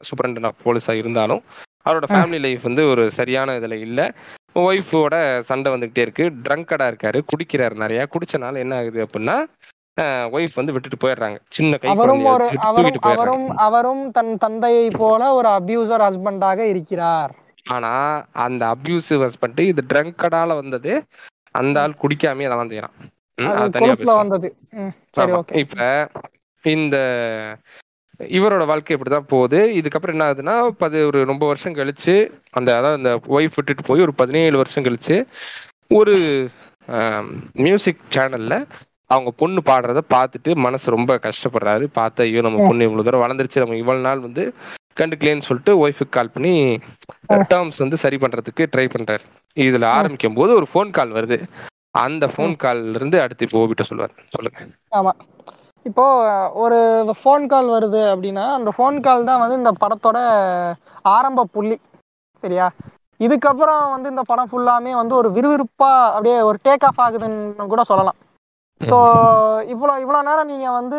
[0.00, 1.42] சூப்பரண்ட் ஆஃப் போலீஸா இருந்தாலும்
[1.88, 2.02] அவரோட.
[2.08, 4.14] ஃபேமிலி லைஃப் வந்து ஒரு சரியான இதுல இல்ல.
[4.54, 6.32] ஒய்ஃபோட சண்டை வந்துகிட்டே இருக்கு.
[6.48, 8.08] ட்ரங்கடா இருக்காரு குடிக்கிறாரு நிறைய.
[8.12, 9.44] குடிச்சனால என்ன ஆகுது அப்படின்னா
[10.00, 11.38] ஒய்ஃப் வந்து விட்டுட்டு போயிடுறாங்க.
[11.48, 12.24] சின்ன கை அவரும்
[13.00, 17.34] அவரும் அவரும் தன் தந்தையை போல ஒரு அபியூசர் ஹஸ்பண்டாக இருக்கிறார்.
[17.70, 21.04] ஆனா அந்த அபியூசிவ் ஹஸ்பண்ட் இது ட்ரங்கடால வந்தது.
[21.60, 22.96] அந்த ஆள் குடிக்காம அதெல்லாம் செய்யறான்.
[24.22, 24.48] வந்தது.
[25.62, 25.78] இப்ப
[26.64, 26.96] இந்த
[28.30, 29.58] இவரோட வாழ்க்கை இப்படிதான் போகுது?
[29.80, 32.14] இதுக்கப்புறம் என்ன ஆகுதுன்னா பது ஒரு ரொம்ப வருஷம் கழிச்சு
[32.50, 35.16] அந்த அதாவது அந்த ஒய்ஃப் விட்டுட்டு போய் ஒரு பதினேழு வருஷம் கழிச்சு
[35.90, 36.14] ஒரு
[37.64, 38.54] மியூசிக் சேனல்ல
[39.10, 41.84] அவங்க பொண்ணு பாடுறத பார்த்துட்டு மனசு ரொம்ப கஷ்டப்படுறாரு.
[41.98, 44.42] பார்த்த ஐயோ நம்ம பொண்ணு இவ்வளவு தூரம் வளர்ந்துருச்சு நம்ம இவ்வளவு நாள் வந்து
[45.00, 46.52] கண்டுக்கலேன்னு சொல்லிட்டு ஒய்ஃபுக்கு கால் பண்ணி
[47.52, 49.24] டேர்ம்ஸ் வந்து சரி பண்றதுக்கு ட்ரை பண்றாரு.
[49.66, 51.38] இதுல ஆரம்பிக்கும் போது ஒரு ஃபோன் கால் வருது.
[52.04, 54.14] அந்த ஃபோன் கால்ல இருந்து அடுத்து இப்போ ஓபிட்ட சொல்லுவார்.
[54.36, 54.58] சொல்லுங்க.
[54.98, 55.12] ஆமா.
[55.86, 56.04] இப்போ
[56.64, 56.78] ஒரு
[57.20, 60.18] ஃபோன் கால் வருது அப்படின்னா அந்த ஃபோன் கால் தான் வந்து இந்த படத்தோட
[61.16, 61.76] ஆரம்ப புள்ளி.
[62.42, 62.66] சரியா?
[63.20, 68.18] இதுக்கப்புறம் வந்து இந்த படம் ஃபுல்லாமே வந்து ஒரு விறுவிறுப்பா அப்படியே ஒரு டேக் ஆஃப் ஆகுதுன்னு கூட சொல்லலாம்.
[68.80, 68.98] ஸோ
[69.74, 70.98] இவ்வளோ இவ்வளோ நேரம் நீங்க வந்து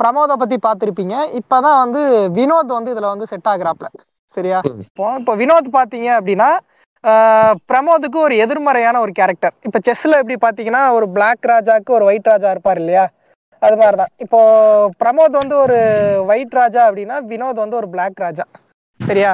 [0.00, 1.14] பிரமோதை பத்தி பார்த்துருப்பீங்க.
[1.40, 2.00] இப்பதான் வந்து
[2.36, 3.88] வினோத் வந்து இதுல வந்து செட் ஆகுறாப்ல.
[4.34, 4.58] சரியா.
[4.84, 6.50] இப்போ இப்போ வினோத் பாத்தீங்க அப்படின்னா
[7.68, 12.50] பிரமோதுக்கு ஒரு எதிர்மறையான ஒரு கேரக்டர் இப்போ செஸ்ல எப்படி பார்த்தீங்கன்னா ஒரு பிளாக் ராஜாக்கு ஒரு ஒயிட் ராஜா
[12.50, 13.04] இருப்பார் இல்லையா?
[13.62, 14.38] அது மாதிரி தான் இப்போ
[15.00, 15.78] பிரமோத் வந்து ஒரு
[16.28, 18.44] ஒயிட் ராஜா அப்படின்னா வினோத் வந்து ஒரு பிளாக் ராஜா.
[19.00, 19.32] சரியா?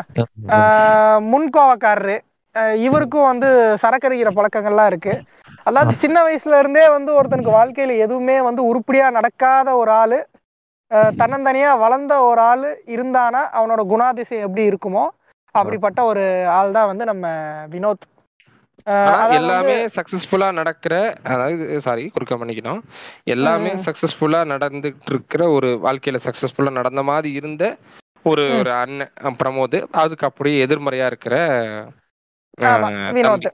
[0.54, 2.16] ஆஹ் முன்கோவக்காரரு.
[2.84, 3.48] இவருக்கும் வந்து
[3.82, 5.14] சரக்கரிக்கிற பழக்கங்கள்லாம் இருக்கு.
[5.66, 10.18] அதாவது சின்ன வயசுல இருந்தே வந்து ஒருத்தனுக்கு வாழ்க்கையில எதுவுமே வந்து உருப்படியா நடக்காத ஒரு ஆளு
[11.18, 15.04] தன்னந்தனியா வளர்ந்த ஒரு ஆள் இருந்தானா அவனோட குணாதிசயம் எப்படி இருக்குமோ
[15.58, 17.26] அப்படிப்பட்ட ஒரு ஆள் தான் வந்து நம்ம
[17.70, 18.04] வினோத்.
[19.36, 20.94] எல்லாமே சக்சஸ்ஃபுல்லா நடக்கிற
[21.24, 22.80] அதாவது சாரி குறுக்க பண்ணிக்கணும்
[23.26, 23.70] எல்லாமே.
[23.86, 27.64] சக்சஸ்ஃபுல்லா நடந்துட்டு இருக்கிற ஒரு வாழ்க்கையில சக்சஸ்ஃபுல்லா நடந்த மாதிரி இருந்த
[28.24, 28.44] ஒரு.
[28.60, 29.78] ஒரு அண்ணன் பிரமோத்.
[30.02, 31.34] அதுக்கு அப்படியே எதிர்மறையா இருக்கிற
[33.16, 33.48] வினோத்.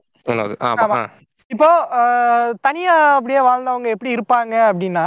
[0.74, 1.00] ஆமா.
[1.50, 1.68] இப்போ
[2.66, 5.06] தனியா அப்படியே வாழ்ந்தவங்க எப்படி இருப்பாங்க அப்படின்னா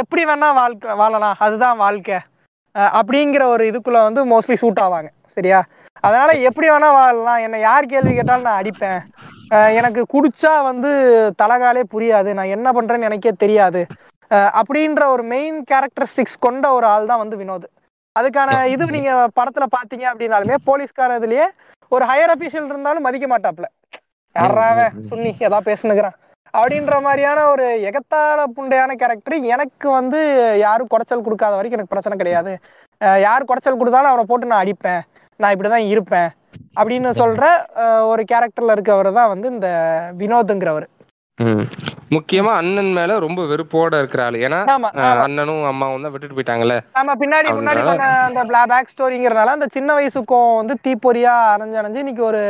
[0.00, 1.40] எப்படி வேணா வாழ்க்கை வாழலாம்.
[1.46, 2.18] அதுதான் வாழ்க்கை.
[2.98, 5.08] அப்படிங்கிற ஒரு இதுக்குள்ள வந்து மோஸ்ட்லி சூட் ஆவாங்க.
[5.36, 5.60] சரியா?
[6.04, 7.40] அதனால எப்படி வேணா வாழலாம்.
[7.46, 9.00] என்னை யார் கேள்வி கேட்டாலும் நான் அடிப்பேன்.
[9.78, 10.90] எனக்கு குடிச்சா வந்து
[11.42, 12.30] தலகாலே புரியாது.
[12.38, 13.82] நான் என்ன பண்றேன்னு எனக்கே தெரியாது.
[14.60, 17.66] அப்படின்ற ஒரு மெயின் கேரக்டரிஸ்டிக்ஸ் கொண்ட ஒரு ஆள் தான் வந்து வினோத்.
[18.16, 21.46] அதுக்கான இது நீங்க படத்துல பாத்தீங்க அப்படின்னாலுமே போலீஸ்கார இதுலயே
[21.92, 23.66] ஒரு ஹையர் அபிஷியல் இருந்தாலும் மதிக்க மாட்டாப்ல
[24.36, 24.80] யாராவ.
[25.08, 26.16] சுன்னி ஏதா பேசுனுக்குறான்
[26.54, 30.20] அப்படின்ற மாதிரியான ஒரு எகத்தால புண்டையான கேரக்டர் எனக்கு வந்து
[30.62, 32.52] யாரும் குடைச்சல் கொடுக்காத வரைக்கும் எனக்கு பிரச்சனை கிடையாது.
[33.22, 35.02] யார் குடைச்சல் கொடுத்தாலும் அவனை போட்டு நான் அடிப்பேன்.
[35.40, 36.30] நான் இப்படிதான் இருப்பேன்.
[36.76, 37.44] அப்படின்னு சொல்ற
[38.10, 39.68] ஒரு கேரக்டர்ல இருக்கவர் தான் வந்து இந்த
[40.20, 40.88] வினோத்ங்கிறவர்.
[42.14, 44.38] முக்கியமா அண்ணன் மேல ரொம்ப வெறுப்போட இருக்கிற ஆளு.
[44.46, 44.88] ஏன்னா ஆமா
[45.24, 46.76] அண்ணனும் அம்மாவும் தான் விட்டுட்டு போயிட்டாங்கல்ல.
[46.96, 48.42] நம்ம பின்னாடி முன்னாடி சொன்ன அந்த
[48.72, 52.42] பேக் ஸ்டோரிங்கிறனால அந்த சின்ன வயசுக்கும் வந்து தீப்பொறியா அணைஞ்சு அணைஞ்சு இன்னைக்கு ஒரு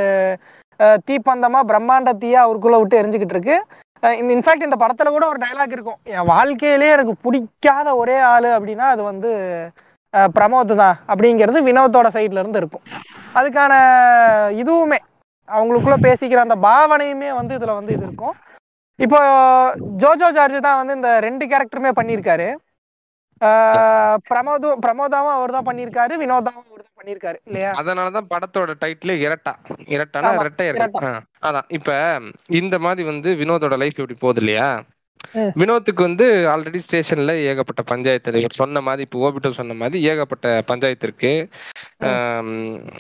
[0.81, 3.57] அஹ், தீப்பந்தமா பிரம்மாண்ட தீயா அவருக்குள்ள விட்டு எரிஞ்சுக்கிட்டு இருக்கு.
[4.21, 5.99] இந்த இன்ஃபேக்ட் இந்த படத்துல கூட ஒரு டைலாக் இருக்கும்.
[6.15, 9.31] என் வாழ்க்கையிலே எனக்கு பிடிக்காத ஒரே ஆளு அப்படின்னா அது வந்து
[10.37, 12.85] பிரமோத் தான் அப்படிங்கிறது வினோத்தோட சைட்ல இருந்து இருக்கும்.
[13.39, 13.73] அதுக்கான
[14.63, 14.99] இதுவுமே
[15.49, 18.35] அவங்களுக்குள்ள பேசிக்கிற அந்த பாவனையுமே வந்து இதுல வந்து இது இருக்கும்.
[19.05, 19.21] இப்போ
[20.03, 22.49] ஜோஜோ ஜார்ஜ் தான் வந்து இந்த ரெண்டு கேரக்டருமே பண்ணியிருக்காரு.
[23.41, 27.71] ஆஹ் பிரமோதும் பிரமோதாவும் அவர் தான் பண்ணியிருக்காரு வினோதாவும் அவர் தான் பண்ணியிருக்காரு இல்லையா?
[27.81, 29.53] அதனாலதான் படத்தோட டைட்டிலே இரட்டா.
[29.95, 31.11] இரட்டானா இரட்டை இருக்கு.
[31.49, 31.69] அதான்.
[31.79, 31.91] இப்ப
[32.61, 34.69] இந்த மாதிரி வந்து வினோதோட லைஃப் இப்படி போகுது இல்லையா.
[35.61, 41.07] வினோத்துக்கு வந்து ஆல்ரெடி ஸ்டேஷன்ல ஏகப்பட்ட பஞ்சாயத்து இவர் சொன்ன மாதிரி இப்போ ஓபிட்டோ சொன்ன மாதிரி ஏகப்பட்ட பஞ்சாயத்து
[41.09, 41.33] இருக்கு.
[42.09, 42.55] ஆம்,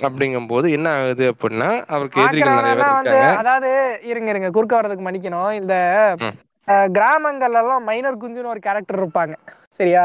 [0.09, 3.71] அப்படிங்கும்போது என்ன ஆகுது அப்படின்னா அவருக்கு எதிரிகள் நிறைய வந்து அதாவது
[4.11, 5.53] இருங்க இருங்க குறுக்க வர்றதுக்கு மன்னிக்கணும்.
[5.61, 5.75] இந்த
[6.97, 9.35] கிராமங்கள்ல எல்லாம் மைனர் குஞ்சுன்னு ஒரு கேரக்டர் இருப்பாங்க.
[9.81, 10.03] சரியா.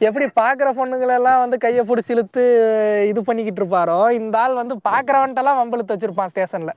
[0.00, 2.42] எப்படி பாக்குற பொண்ணுங்களை எல்லாம் வந்து கைய பிடிச்சி இழுத்து
[3.08, 3.98] இது பண்ணிக்கிட்டு இருப்பாரோ?
[4.18, 6.72] இந்த ஆள் வந்து பாக்குறவன்ட்ட எல்லாம் வம்பிழுத்து வச்சிருப்பான் ஸ்டேஷன்ல.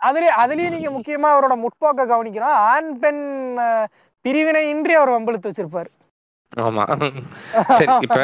[0.00, 3.22] அதுலயே அதுலயும் நீங்க முக்கியமா அவரோட முற்போக்க கவனிக்கணும் ஆண் பெண்
[3.60, 3.86] அஹ்,
[4.24, 5.90] பிரிவினையின்றி அவர் வம்பிழுத்து வச்சிருப்பாரு.
[6.52, 6.84] ஆமா.
[7.70, 8.18] சரி இப்ப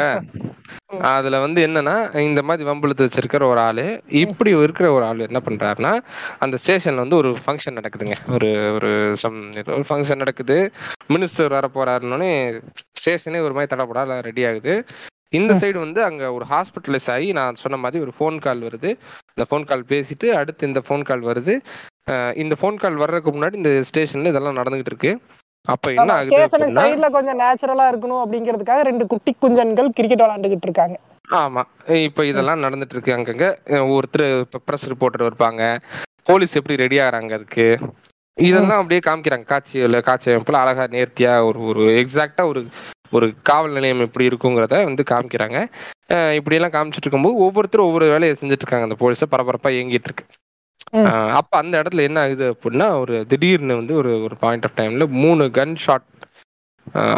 [1.11, 1.95] அதுல வந்து என்னன்னா
[2.27, 3.85] இந்த மாதிரி வம்பிழுத்து வச்சிருக்கிற ஒரு ஆளு
[4.23, 5.91] இப்படி இருக்கிற ஒரு ஆளு என்ன பண்றாருன்னா
[6.39, 8.15] அந்த ஸ்டேஷன்ல வந்து ஒரு ஃபங்க்ஷன் நடக்குதுங்க.
[8.35, 8.91] ஒரு ஒரு
[9.23, 10.57] சம் ஏதோ ஒரு ஃபங்க்ஷன் நடக்குது.
[11.13, 12.31] மினிஸ்டர் வர போறாருன்னொடனே
[13.01, 14.75] ஸ்டேஷனே ஒரு மாதிரி தடப்படா ரெடி ஆகுது.
[15.33, 15.53] இந்த.
[15.61, 18.89] சைடு வந்து அங்க ஒரு ஹாஸ்பிட்டலைஸ் ஆகி நான் சொன்ன மாதிரி ஒரு ஃபோன் கால் வருது.
[19.33, 21.53] இந்த ஃபோன் கால் பேசிட்டு அடுத்து இந்த ஃபோன் கால் வருது.
[22.43, 25.13] இந்த ஃபோன் கால் வர்றதுக்கு முன்னாடி இந்த ஸ்டேஷன்ல இதெல்லாம் நடந்துகிட்டு இருக்கு.
[25.67, 30.95] அப்ப என்ன ஸ்டேஷனுக்கு சைடுல கொஞ்சம் நேச்சுரலா இருக்கணும் அப்படிங்கிறதுக்காக ரெண்டு குட்டி குஞ்சன்கள் கிரிக்கெட் விளையாண்டுகிட்டு இருக்காங்க.
[31.29, 31.61] ஆமா.
[32.03, 33.45] இப்ப இதெல்லாம் நடந்துட்டு இருக்கு அங்கங்க.
[33.93, 34.25] ஒருத்தர்
[34.65, 35.61] பிரஸ் ரிப்போர்ட்டர் இருப்பாங்க.
[36.23, 37.67] போலீஸ் எப்படி ரெடி ஆகுறாங்க அதுக்கு?
[38.37, 39.45] இதெல்லாம் அப்படியே காமிக்கிறாங்க.
[39.45, 42.61] காட்சியில காட்சி அமைப்புல அழகா நேர்த்தியா ஒரு ஒரு எக்ஸாக்டா ஒரு
[43.11, 45.57] ஒரு காவல் நிலையம் எப்படி இருக்குங்கிறத வந்து காமிக்கிறாங்க.
[46.09, 49.23] அஹ் இப்படி எல்லாம் காமிச்சிட்டு இருக்கும்போது ஒவ்வொருத்தரும் ஒவ்வொரு வேலையை செஞ்சுட்டு இருக்காங்க அந்த போலீஸ.
[49.31, 50.25] பரபரப்பா இயங்கிட்டு இருக்கு.
[51.39, 55.45] அப்ப அந்த இடத்துல என்ன ஆகுது அப்படின்னா ஒரு திடீர்னு வந்து ஒரு ஒரு பாயிண்ட் ஆஃப் டைம்ல மூணு
[55.57, 56.07] கன் ஷாட்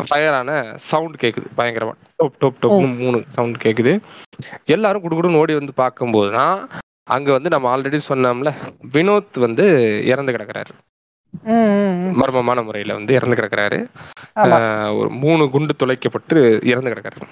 [0.07, 0.51] ஃபயர் ஆன
[0.89, 1.93] சவுண்ட் கேக்குது பயங்கரமா.
[2.19, 3.93] டொப் டொப் டொப்னு மூணு சவுண்ட் கேக்குது.
[4.75, 6.57] எல்லாரும் குடுகுடுன்னு ஓடி வந்து பார்க்கும்போது தான்
[7.07, 8.51] அங்க வந்து நம்ம ஆல்ரெடி சொன்னோம்ல
[8.93, 9.65] வினோத் வந்து
[10.11, 10.73] இறந்து கிடக்குறாரு.
[12.19, 13.79] மர்மமான முறையில வந்து இறந்து கிடக்குறாரு.
[14.99, 16.37] ஒரு மூணு குண்டு துளைக்கப்பட்டு
[16.71, 17.27] இறந்து கிடக்குறாரு.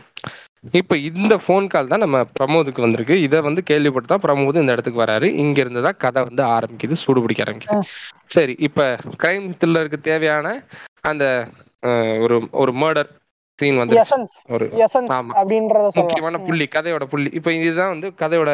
[0.63, 3.15] இப்ப இந்த ஃபோன் கால் தான் நம்ம பிரமோதுக்கு வந்திருக்கு.
[3.25, 5.27] இதை வந்து கேள்விப்பட்டு தான் பிரமோத் இந்த இடத்துக்கு வராரு.
[5.43, 7.89] இங்க இருந்து தான் கதை வந்து ஆரம்பிக்குது சூடு பிடிக்க ஆரம்பிக்குது.
[8.35, 8.87] சரி இப்ப
[9.23, 10.47] கிரைம் த்ரில்லருக்கு தேவையான
[11.11, 11.25] அந்த
[12.25, 13.11] ஒரு ஒரு மர்டர்
[13.59, 13.97] சீன் வந்து
[14.55, 14.65] ஒரு.
[15.41, 17.29] அப்படின்றத முக்கியமான புள்ளி கதையோட புள்ளி.
[17.39, 18.51] இப்ப இதுதான் வந்து கதையோட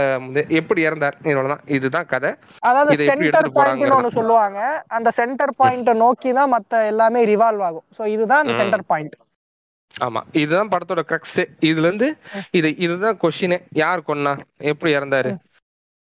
[0.62, 1.64] எப்படி இறந்தார் இவ்வளவுதான்.
[1.78, 2.32] இதுதான் கதை.
[2.70, 3.96] அதாவது சென்டர் பாயிண்ட்னு.
[4.00, 4.60] ஒண்ணு சொல்லுவாங்க.
[4.98, 7.88] அந்த சென்டர் பாயிண்ட நோக்கி தான் மத்த எல்லாமே ரிவால்வ் ஆகும்.
[8.00, 8.58] சோ இதுதான் அந்த.
[8.62, 9.16] சென்டர் பாயிண்ட்
[10.00, 12.08] ஆமா இதுதான் படத்தோட கிரக்ஸே இதுல இருந்து
[12.52, 14.34] இது இதுதான் கொஸ்டினே யார் கொன்னா
[14.72, 15.32] எப்படி இறந்தாரு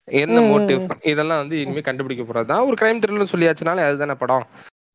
[0.07, 0.79] என்ன மோட்டிவ்.
[1.03, 4.45] இதெல்லாம் வந்து இனிமே கண்டுபிடிக்க போறதுதான் ஒரு கிரைம் த்ரில்லர் சொல்லியாச்சுனாலே அதுதானே படம்.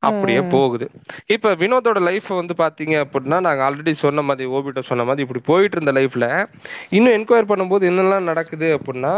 [0.03, 0.41] அப்படியே.
[0.53, 0.87] போகுது.
[1.35, 5.77] இப்ப வினோதோட லைஃப் வந்து பாத்தீங்க அப்படின்னா நாங்க ஆல்ரெடி சொன்ன மாதிரி ஓபிட்ட சொன்ன மாதிரி இப்படி போயிட்டு
[5.77, 6.27] இருந்த லைஃப்ல
[6.91, 9.13] இன்னும் என்கொயர் பண்ணும்போது என்னெல்லாம் நடக்குது அப்படின்னா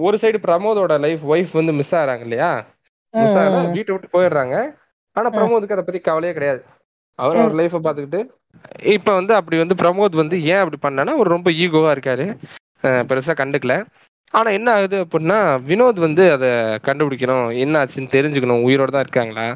[0.00, 2.50] ஒரு சைடு பிரமோதோட லைஃப் ஒய்ஃப் வந்து மிஸ் ஆகுறாங்க இல்லையா?
[3.14, 3.70] மிஸ் ம்.
[3.74, 4.56] வீட்டை விட்டு போயிடுறாங்க.
[5.16, 6.62] ஆனா பிரமோதுக்கு அதை பத்தி கவலையே கிடையாது.
[7.18, 8.20] அவர் அவர் லைஃப பாத்துக்கிட்டு
[8.94, 12.26] இப்ப வந்து அப்படி வந்து பிரமோத் வந்து ஏன் அப்படி பண்ணானா ஒரு ரொம்ப ஈகோவா இருக்காரு.
[13.08, 13.74] பெருசா கண்டுக்கல.
[14.34, 16.48] ஆனா என்ன ஆகுது அப்படின்னா வினோத் வந்து அதை
[16.84, 17.46] கண்டுபிடிக்கணும்.
[17.58, 18.64] என்ன ஆச்சுன்னு தெரிஞ்சுக்கணும்.
[18.66, 19.46] உயிரோட தான் இருக்காங்களா?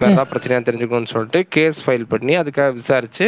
[0.00, 3.26] வேற பிரச்சனையா தெரிஞ்சுக்கணும்னு சொல்லிட்டு கேஸ் ஃபைல் பண்ணி அதுக்காக விசாரிச்சு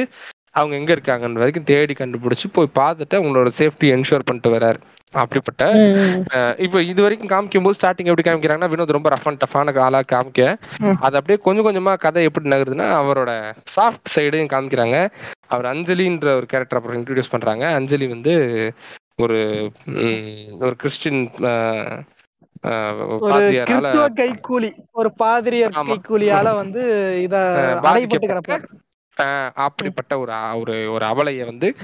[0.53, 4.79] அவங்க எங்க இருக்காங்கன்ற வரைக்கும் தேடி கண்டுபிடிச்சு போய் பார்த்துட்டு அவங்களோட சேஃப்டி என்ஷூர் பண்ணிட்டு வராரு.
[5.15, 5.65] அப்படிப்பட்ட
[6.59, 9.53] இப்ப இது வரைக்கும் காமிக்கும் போது ஸ்டார்டிங் எப்படி காமிக்கிறாங்கன்னா வினோத் ரொம்ப ரஃப் அண்ட் டஃபான
[9.85, 10.41] ஆளா காமிக்க.
[11.01, 13.33] அது அப்படியே கொஞ்சம் கொஞ்சமா கதை எப்படி நகருதுன்னா அவரோட
[13.75, 14.99] சாஃப்ட் சைடையும் காமிக்கிறாங்க.
[15.49, 17.65] அவர் அஞ்சலின்ற ஒரு கேரக்டர் அப்புறம் இன்ட்ரடியூஸ் பண்றாங்க.
[17.75, 18.35] அஞ்சலி வந்து
[19.19, 19.39] ஒரு
[20.61, 21.23] ஒரு கிறிஸ்டின்
[22.65, 23.71] அஹ், ஒரு பாதிரியர்
[25.73, 25.89] ஆமா.
[25.91, 26.83] கைக்கூலியால வந்து
[27.23, 27.37] இத
[27.83, 28.65] அடைபட்டு கிடப்பார்.
[29.55, 31.75] அப்படிப்பட்ட ஒரு ஒரு ஒரு அவலைய வந்து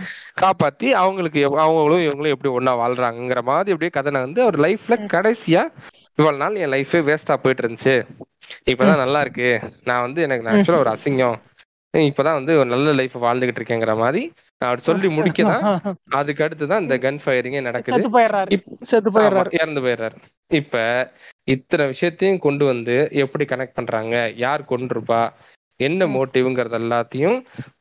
[0.41, 5.63] காப்பாத்தி அவங்களுக்கு அவங்களும் இவங்களும் எப்படி ஒண்ணா வாழ்றாங்கங்கிற மாதிரி அப்படியே கதை வந்து அவர் லைஃப்ல கடைசியா
[6.19, 7.95] இவ்வளவு நாள் என் லைஃபே வேஸ்டா போயிட்டு இருந்துச்சு.
[8.65, 9.51] இப்பதான் நல்லா இருக்கு.
[9.85, 11.39] நான் வந்து எனக்கு ஆக்சுவலா ஒரு அசிங்கம்.
[11.95, 14.23] இப்பதான் வந்து ஒரு நல்ல லைஃப் வாழ்ந்துகிட்டு இருக்கேங்கிற மாதிரி
[14.59, 15.65] அவர் சொல்லி முடிக்கதான்
[16.09, 17.97] அதுக்கு அடுத்து தான் இந்த கன் ஃபயரிங்கே நடக்குது.
[19.59, 20.17] இறந்து போயிடுறாரு.
[20.51, 21.13] இப்ப
[21.45, 24.33] இத்தனை விஷயத்தையும் கொண்டு வந்து எப்படி கனெக்ட் பண்றாங்க?
[24.37, 25.21] யார் கொண்டிருப்பா
[25.81, 26.07] என்ன.
[26.15, 27.39] மோட்டிவ்ங்கிறது எல்லாத்தையும்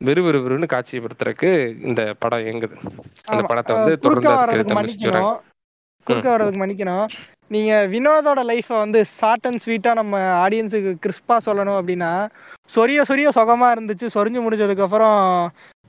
[0.07, 1.51] விறுவிறுவிறுன்னு காட்சிப்படுத்துறதுக்கு
[1.89, 2.75] இந்த படம் இயங்குது
[3.27, 3.41] அந்த.
[3.49, 4.29] படத்தை வந்து தொடர்ந்து
[4.77, 5.31] மன்னிக்கணும்
[6.07, 7.07] குறுக்க வர்றதுக்கு மன்னிக்கணும்
[7.51, 12.11] நீங்க வினோதோட லைஃப்பை வந்து ஷார்ட் அண்ட் ஸ்வீட்டா நம்ம ஆடியன்ஸுக்கு கிறிஸ்பா சொல்லணும் அப்படின்னா
[12.69, 15.17] சொரிய சொரிய சுகமா இருந்துச்சு சொரிஞ்சு முடிச்சதுக்கு அப்புறம்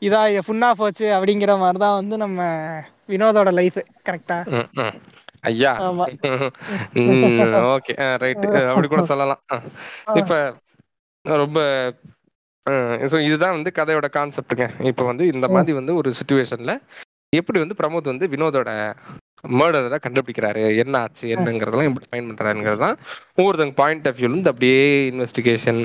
[0.03, 2.41] இதா ஃபுன்னா போச்சு அப்படிங்கிற மாதிரி தான் வந்து நம்ம
[3.09, 4.39] வினோதோட லைஃப் கரெக்டா.
[5.45, 5.73] ஐயா.
[7.75, 7.93] ஓகே
[8.23, 9.43] ரைட் அப்படி கூட சொல்லலாம்.
[10.15, 10.35] இப்ப
[11.25, 11.61] ரொம்ப
[13.11, 15.55] ஸோ இதுதான் வந்து கதையோட கான்செப்ட்டுங்க இப்போ வந்து இந்த ம்.
[15.55, 16.73] மாதிரி வந்து ஒரு சுச்சுவேஷன்ல
[17.33, 18.71] எப்படி வந்து பிரமோத் வந்து வினோதோட
[19.51, 22.97] மர்டரை கண்டுபிடிக்கிறாரு என்ன ஆச்சு என்னங்கிறதெல்லாம் எப்படி ஃபைன் பண்றாருங்கிறது தான்
[23.39, 25.81] ஒவ்வொருத்தங்க பாயிண்ட் ஆஃப் வியூல இருந்து அப்படியே இன்வெஸ்டிகேஷன்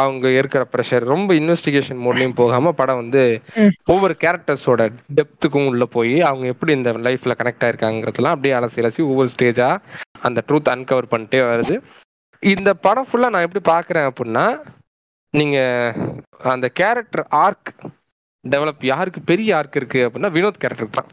[0.00, 3.22] அவங்க இருக்கிற ப்ரெஷர் ரொம்ப இன்வெஸ்டிகேஷன் மோட்லயும் போகாம படம் வந்து
[3.58, 3.72] ம்.
[3.86, 4.84] ஒவ்வொரு கேரக்டர்ஸோட
[5.18, 9.70] டெப்த்துக்கும் உள்ள போய் அவங்க எப்படி இந்த லைஃப்ல கனெக்ட் ஆயிருக்காங்கிறதுலாம் அப்படியே அலசி அலசி ஒவ்வொரு ஸ்டேஜா
[10.22, 11.76] அந்த ட்ரூத் அன்கவர் பண்ணிட்டே வருது
[12.42, 14.46] இந்த படம் ஃபுல்லா நான் எப்படி பாக்குறேன் அப்படின்னா
[15.34, 15.58] நீங்க
[16.52, 17.70] அந்த கேரக்டர் ஆர்க்
[18.44, 21.10] டெவலப் யாருக்கு பெரிய ஆர்க் இருக்கு அப்படின்னா வினோத் கேரக்டருக்கு தான்.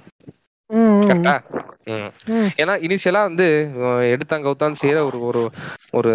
[1.09, 1.35] கரெக்டா.
[2.61, 3.45] ஏன்னா இனிஷியலா வந்து
[4.13, 5.41] எடுத்தாங்க கவுத்தான் செய்யற ஒரு ஒரு
[5.91, 6.11] ஒரு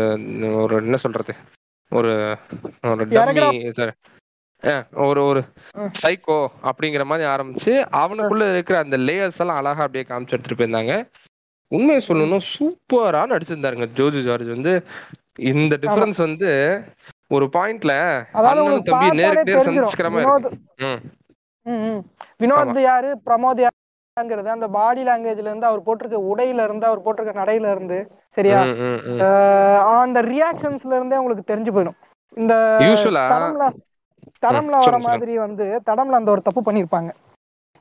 [0.62, 1.34] ஒரு என்ன சொல்றது?
[1.92, 2.12] ஒரு
[2.82, 3.04] ஒரு
[5.04, 5.40] ஒரு ஒரு.
[6.02, 10.94] சைக்கோ அப்படிங்கிற மாதிரி ஆரம்பிச்சு அவனுக்குள்ள இருக்கிற அந்த லேயர்ஸ் எல்லாம் அழகா அப்படியே காமிச்சு எடுத்துட்டு போயிருந்தாங்க.
[11.74, 13.86] உண்மையை சொல்லணும் சூப்பரா நடிச்சிருந்தாருங்க.
[13.98, 14.72] ஜோஜு ஜார்ஜ் வந்து
[15.52, 16.50] இந்த டிஃபரன்ஸ் வந்து
[17.30, 17.92] ஒரு பாயிண்ட்ல
[18.38, 20.26] அதாவது தம்பி நேருக்கு நேர் சந்திச்சுக்கிற மாதிரி
[22.40, 23.10] வினோத் யாரு?
[23.26, 27.98] பிரமோத் யாருங்கிறது அந்த பாடி லாங்குவேஜ்ல இருந்து அவர் போட்டிருக்க உடையில இருந்து அவர் போட்டிருக்க நடையில இருந்து
[28.36, 28.58] சரியா?
[30.02, 31.98] அந்த ரியாக்ஷன்ஸ்ல இருந்தே உங்களுக்கு தெரிஞ்சு போயிடும்.
[32.36, 32.54] இந்த
[33.32, 33.64] தடம்ல
[34.44, 37.10] தடம்ல வர மாதிரி வந்து தடம்ல அந்த ஒரு தப்பு பண்ணிருப்பாங்க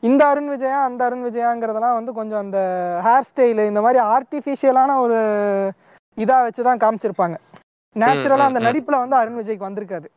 [0.03, 2.59] இந்த அருண் விஜயா அந்த அருண் விஜயாங்கிறதெல்லாம் வந்து கொஞ்சம் அந்த
[3.05, 5.19] ஹேர் ஸ்டைலு இந்த மாதிரி ஆர்டிஃபிஷியலான ஒரு
[6.17, 7.35] இதா வச்சுதான் காமிச்சிருப்பாங்க.
[7.95, 8.59] நேச்சுரலா அந்த.
[8.67, 10.07] நடிப்புல வந்து அருண் விஜய்க்கு வந்திருக்காது?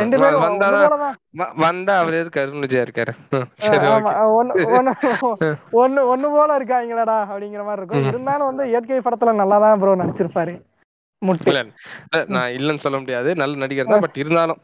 [0.00, 0.16] ரெண்டு.
[0.22, 0.42] பேரும்
[1.64, 3.12] வந்தா அவர் எதுக்கு அருண் விஜயா இருக்காரு?
[4.38, 4.54] ஒண்ணு
[6.12, 8.08] ஒண்ணு போல இருக்காங்களடா அப்படிங்கிற மாதிரி இருக்கும்.
[8.10, 10.54] இருந்தாலும் வந்து இயற்கை படத்துல நல்லாதான் ப்ரோ நடிச்சிருப்பாரு.
[12.34, 13.30] நான் இல்லைன்னு சொல்ல முடியாது.
[13.42, 14.60] நல்ல நடிகர் தான் பட் இருந்தாலும்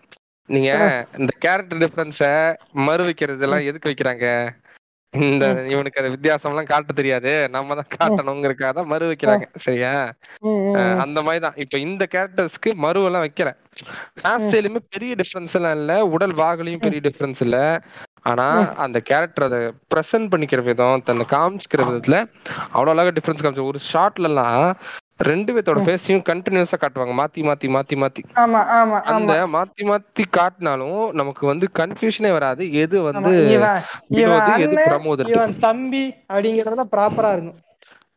[0.48, 0.70] நீங்க
[1.20, 2.24] இந்த கேரக்டர் டிஃபரன்ஸ
[2.88, 4.26] மறு வைக்கிறது எல்லாம் எதுக்கு வைக்கிறாங்க?
[5.14, 7.30] இந்த இவனுக்கு அது வித்தியாசம் எல்லாம் காட்ட தெரியாது.
[7.54, 9.92] நம்ம தான் காட்டணுங்கிறதுக்காக தான் மறு வைக்கிறாங்க சரியா.
[11.04, 11.58] அந்த மாதிரி தான்.
[11.64, 13.58] இப்ப இந்த கேரக்டர்ஸ்க்கு மறு எல்லாம் வைக்கிறேன்.
[14.26, 15.92] ஹேர் ஸ்டைலுமே பெரிய டிஃபரன்ஸ் எல்லாம் இல்ல.
[16.14, 17.58] உடல் வாகுலையும் பெரிய டிஃபரன்ஸ் இல்ல.
[18.30, 18.46] ஆனா
[18.84, 19.60] அந்த கேரக்டர் அதை
[19.92, 22.16] ப்ரெசென்ட் பண்ணிக்கிற விதம் தன்னை காமிச்சிக்கிற விதத்துல
[22.74, 23.70] அவ்வளவு அழகா டிஃபரன்ஸ் காமிச்சு.
[23.72, 24.64] ஒரு ஷார்ட்ல எல்லாம்
[25.20, 27.14] ரெண்டு பேத்தோட ஃபேஸையும் கண்டினியூஸா காட்டுவாங்க.
[27.20, 28.22] மாத்தி மாத்தி மாத்தி மாத்தி.
[28.42, 32.62] ஆமா ஆமா அந்த மாத்தி மாத்தி காட்டினாலும் நமக்கு வந்து கன்ஃபியூஷனே வராது.
[32.82, 32.96] எது.
[33.08, 33.32] வந்து
[35.64, 37.58] தம்பி அப்படிங்கறதுல ப்ராப்பரா இருக்கும்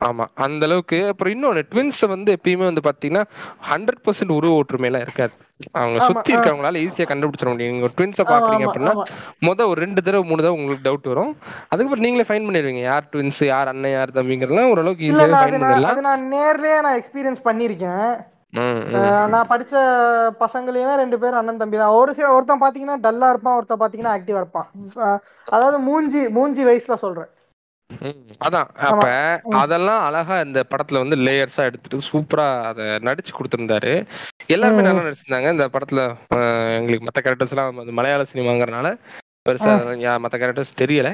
[0.07, 0.97] ஆமா அந்த அளவுக்கு.
[1.11, 3.23] அப்புறம் இன்னொன்னு ட்வின்ஸ் வந்து எப்பயுமே வந்து பாத்தீங்கன்னா
[3.69, 5.33] ஹண்ட்ரட் பர்சன்ட் உருவ ஒற்றுமை எல்லாம் இருக்காது.
[5.79, 6.31] அவங்க சுத்தி.
[6.33, 7.73] இருக்கவங்களால ஈஸியா கண்டுபிடிச்சிட முடியும்.
[7.75, 8.93] நீங்க ட்வின்ஸை பாக்குறீங்க அப்படின்னா.
[9.47, 11.31] முத ஒரு ரெண்டு தடவை மூணு தடவை உங்களுக்கு டவுட் வரும்.
[11.71, 12.83] அதுக்கப்புறம் நீங்களே ஃபைன் பண்ணிடுவீங்க.
[12.91, 15.91] யார் ட்வின்ஸ் யார் அண்ணன் யார் தம்பிங்கிறதுலாம் ஓரளவுக்கு ஈஸியா ஃபைன் பண்ணிடலாம்.
[15.93, 18.07] அது நான் நேர்லயே நான் எக்ஸ்பீரியன்ஸ் பண்ணிருக்கேன்
[19.33, 19.75] நான் படிச்ச
[20.41, 21.95] பசங்களையுமே ரெண்டு பேரும் அண்ணன் தம்பி தான்.
[21.99, 24.67] ஒரு சில ஒருத்தன் பாத்தீங்கன்னா டல்லா இருப்பான் ஒருத்தன் பாத்தீங்கன்னா ஆக்டிவா இருப்பான்.
[25.55, 27.31] அதாவது மூஞ்சி மூஞ்சி வயசுல சொல்றேன்.
[28.45, 28.69] அதான்.
[28.87, 29.05] அப்ப
[29.61, 33.93] அதெல்லாம் அழகா இந்த படத்துல வந்து லேயர்ஸா எடுத்துட்டு சூப்பரா அத நடிச்சு கொடுத்திருந்தாரு.
[34.47, 34.85] எல்லாருமே.
[34.87, 35.49] நல்லா நடிச்சிருந்தாங்க.
[35.55, 36.01] இந்த படத்துல
[36.79, 37.69] எங்களுக்கு மத்த கேரக்டர்ஸ் எல்லாம்
[37.99, 38.89] மலையாள சினிமாங்கிறனால
[39.45, 39.73] பெருசா
[40.25, 41.09] மத்த கேரக்டர்ஸ் தெரியல.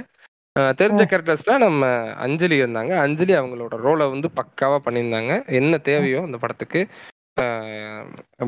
[0.79, 1.83] தெரிஞ்ச கேரக்டர்ஸ்ல நம்ம
[2.25, 2.93] அஞ்சலி இருந்தாங்க.
[3.05, 5.31] அஞ்சலி அவங்களோட ரோலை வந்து பக்காவா பண்ணியிருந்தாங்க.
[5.59, 6.81] என்ன தேவையோ அந்த படத்துக்கு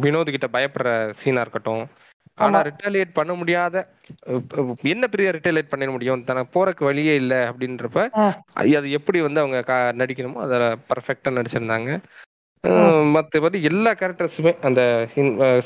[0.03, 1.83] வினோத் கிட்ட பயப்படுற சீனா இருக்கட்டும்
[2.35, 2.61] ஆனா.
[2.61, 3.75] ரிட்டாலியேட் பண்ண முடியாத
[4.81, 6.23] என்ன பெரிய ரிட்டாலியேட் பண்ண முடியும்?
[6.23, 8.07] தனக்கு போறக்கு வழியே இல்ல அப்படின்றப்ப.
[8.53, 9.59] அது எப்படி வந்து அவங்க
[9.97, 11.89] நடிக்கணுமோ அதை பர்ஃபெக்டா நடிச்சிருந்தாங்க.
[13.15, 15.07] மத்தபடி எல்லா கேரக்டர்ஸுமே அந்த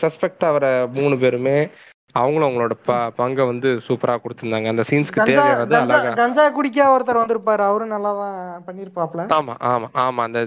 [0.02, 1.70] சஸ்பெக்ட் ஆகிற மூணு பேருமே
[2.12, 4.68] அவங்களும் அவங்களோட ப- பங்கை வந்து சூப்பரா கொடுத்திருந்தாங்க.
[4.68, 6.10] அந்த சீன்ஸ்க்கு தேவையானது அழகா.
[6.12, 7.64] கஞ்சா குடிக்க ஒருத்தர் வந்திருப்பாரு.
[7.70, 10.22] அவரும் நல்லா தான் பண்ணிருப்பாப்ல ஆமா ஆமா ஆமா.
[10.28, 10.40] அந்த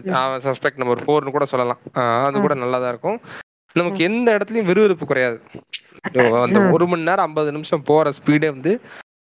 [0.47, 1.79] சஸ்பெக்ட் நம்பர் ஃபோர்னு கூட சொல்லலாம்.
[2.27, 3.21] அது கூட நல்லா தான் இருக்கும்.
[3.81, 5.39] நமக்கு எந்த இடத்துலயும் விறுவிறுப்பு குறையாது.
[6.45, 8.73] அந்த ஒரு மணி நேரம் ஐம்பது நிமிஷம் போற ஸ்பீடே வந்து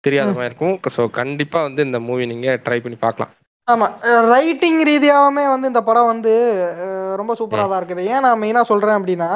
[0.07, 0.75] தெரியாத மாதிரி இருக்கும்.
[0.95, 3.31] ஸோ கண்டிப்பா வந்து இந்த மூவி நீங்க ட்ரை பண்ணி பார்க்கலாம்.
[3.67, 3.87] ஆமா.
[4.33, 6.33] ரைட்டிங் ரீதியாவுமே வந்து இந்த படம் வந்து
[7.21, 8.03] ரொம்ப சூப்பரா தான் இருக்குது.
[8.13, 9.29] ஏன் நான் மெயினா சொல்றேன் அப்படின்னா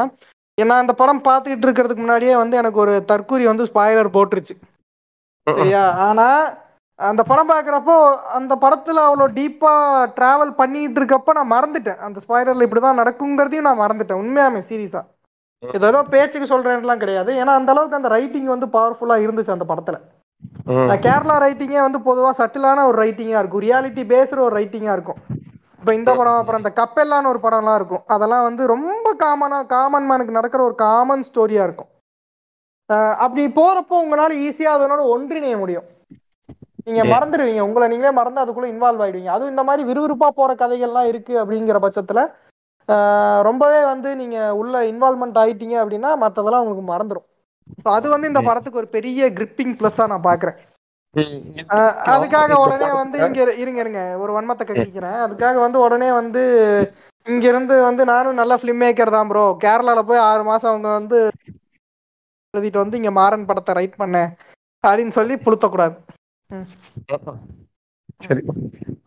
[0.58, 4.56] நான் இந்த படம் பார்த்துக்கிட்டு இருக்கிறதுக்கு முன்னாடியே வந்து எனக்கு ஒரு தற்கூரி வந்து ஸ்பாய்லர் போட்டுருச்சு.
[5.48, 5.84] சரியா?
[6.08, 6.26] ஆனா
[7.08, 7.96] அந்த படம் பார்க்குறப்போ
[8.38, 9.74] அந்த படத்துல அவ்வளோ டீப்பா
[10.18, 12.00] டிராவல் பண்ணிட்டு இருக்கப்ப நான் மறந்துட்டேன்.
[12.06, 14.22] அந்த ஸ்பாய்லர்ல இப்படிதான் நடக்குங்கிறதையும் நான் மறந்துட்டேன்.
[14.24, 15.02] உண்மையாமே சீரியஸா
[15.64, 17.32] ஏதோ பேச்சுக்கு சொல்றேன்லாம் கிடையாது.
[17.42, 19.98] ஏன்னா அந்த அளவுக்கு அந்த ரைட்டிங் வந்து பவர்ஃபுல்லா இருந்துச்சு அந்த படத்துல.
[21.06, 23.64] கேரளா ரைட்டிங்கே வந்து பொதுவா சட்டிலான ஒரு ரைட்டிங்கா இருக்கும்.
[23.68, 25.20] ரியாலிட்டி பேஸ்டு ஒரு ரைட்டிங்கா இருக்கும்.
[25.80, 28.04] இப்போ இந்த படம் அப்புறம் இந்த கப்பெல்லான்னு ஒரு படம்லாம் இருக்கும்.
[28.16, 31.90] அதெல்லாம் வந்து ரொம்ப காமனா காமன் மேனுக்கு நடக்கிற ஒரு காமன் ஸ்டோரியா இருக்கும்.
[33.24, 35.88] அப்படி போறப்போ உங்களால ஈஸியா அதனோட ஒன்றிணைய முடியும்.
[36.84, 37.04] நீங்க.
[37.04, 37.60] மறந்துடுவீங்க.
[37.60, 39.26] உங்களை நீங்களே மறந்து அதுக்குள்ள இன்வால்வ் ஆயிடுவீங்க.
[39.26, 42.32] அதுவும் இந்த மாதிரி விறுவிறுப்பா போற கதைகள்லாம் இருக்கு அப்படிங்கிற பட்சத்துல
[42.88, 47.28] ஆஹ் ரொம்பவே வந்து நீங்க உள்ள இன்வால்மெண்ட் ஆயிட்டீங்க அப்படின்னா மத்ததெல்லாம் உங்களுக்கு மறந்துடும்
[47.84, 50.58] அது வந்து இந்த படத்துக்கு ஒரு பெரிய கிரிப்பிங் பிளஸ்ஸா நான் பாக்குறேன்.
[52.06, 54.18] அதுக்காக உடனே வந்து இங்க இரு- இருங்க இருங்க.
[54.18, 55.28] ஒரு வன்மத்தை கக்கிக்கிறேன்.
[55.28, 56.42] அதுக்காக வந்து உடனே வந்து
[57.26, 61.32] இங்க இருந்து வந்து நானும் நல்ல ஃபிலிம் மேக்கர் தான் ப்ரோ கேரளால போய் ஆறு மாசம் அவங்க வந்து
[62.58, 64.28] எழுதிட்டு வந்து இங்க மாறன் படத்தை ரைட் பண்ணேன்.
[64.88, 65.96] அப்படின்னு சொல்லி புளுத்தக்கூடாது.
[68.22, 68.42] சரி.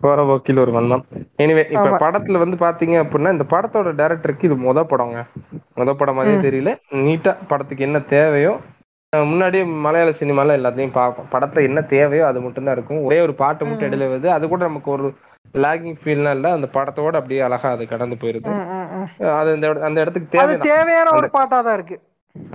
[0.02, 1.02] போற போக்கில் ஒரு வண்ணம்
[1.38, 1.98] எனிவே இப்ப.
[2.02, 5.18] படத்துல வந்து பாத்தீங்க அப்படின்னா இந்த படத்தோட டைரக்டருக்கு இது முத படங்க.
[5.78, 6.72] முத படம் மாதிரியே தெரியல.
[7.02, 8.52] நீட்டா படத்துக்கு என்ன தேவையோ
[9.12, 13.02] முன்னாடியே மலையாள சினிமால எல்லாத்தையும் பார்ப்போம் படத்துல என்ன தேவையோ அது மட்டும் தான் இருக்கும்.
[13.04, 14.28] ஒரே ஒரு பாட்டு மட்டும் இடையில வருது.
[14.36, 15.06] அது கூட நமக்கு ஒரு
[15.54, 18.52] லாகிங் ஃபீல்லாம் இல்ல அந்த படத்தோட அப்படியே அழகா அது கடந்து போயிருது.
[19.36, 21.98] அது அந்த அந்த இடத்துக்கு தேவை தேவையான ஒரு பாட்டா தான் இருக்கு.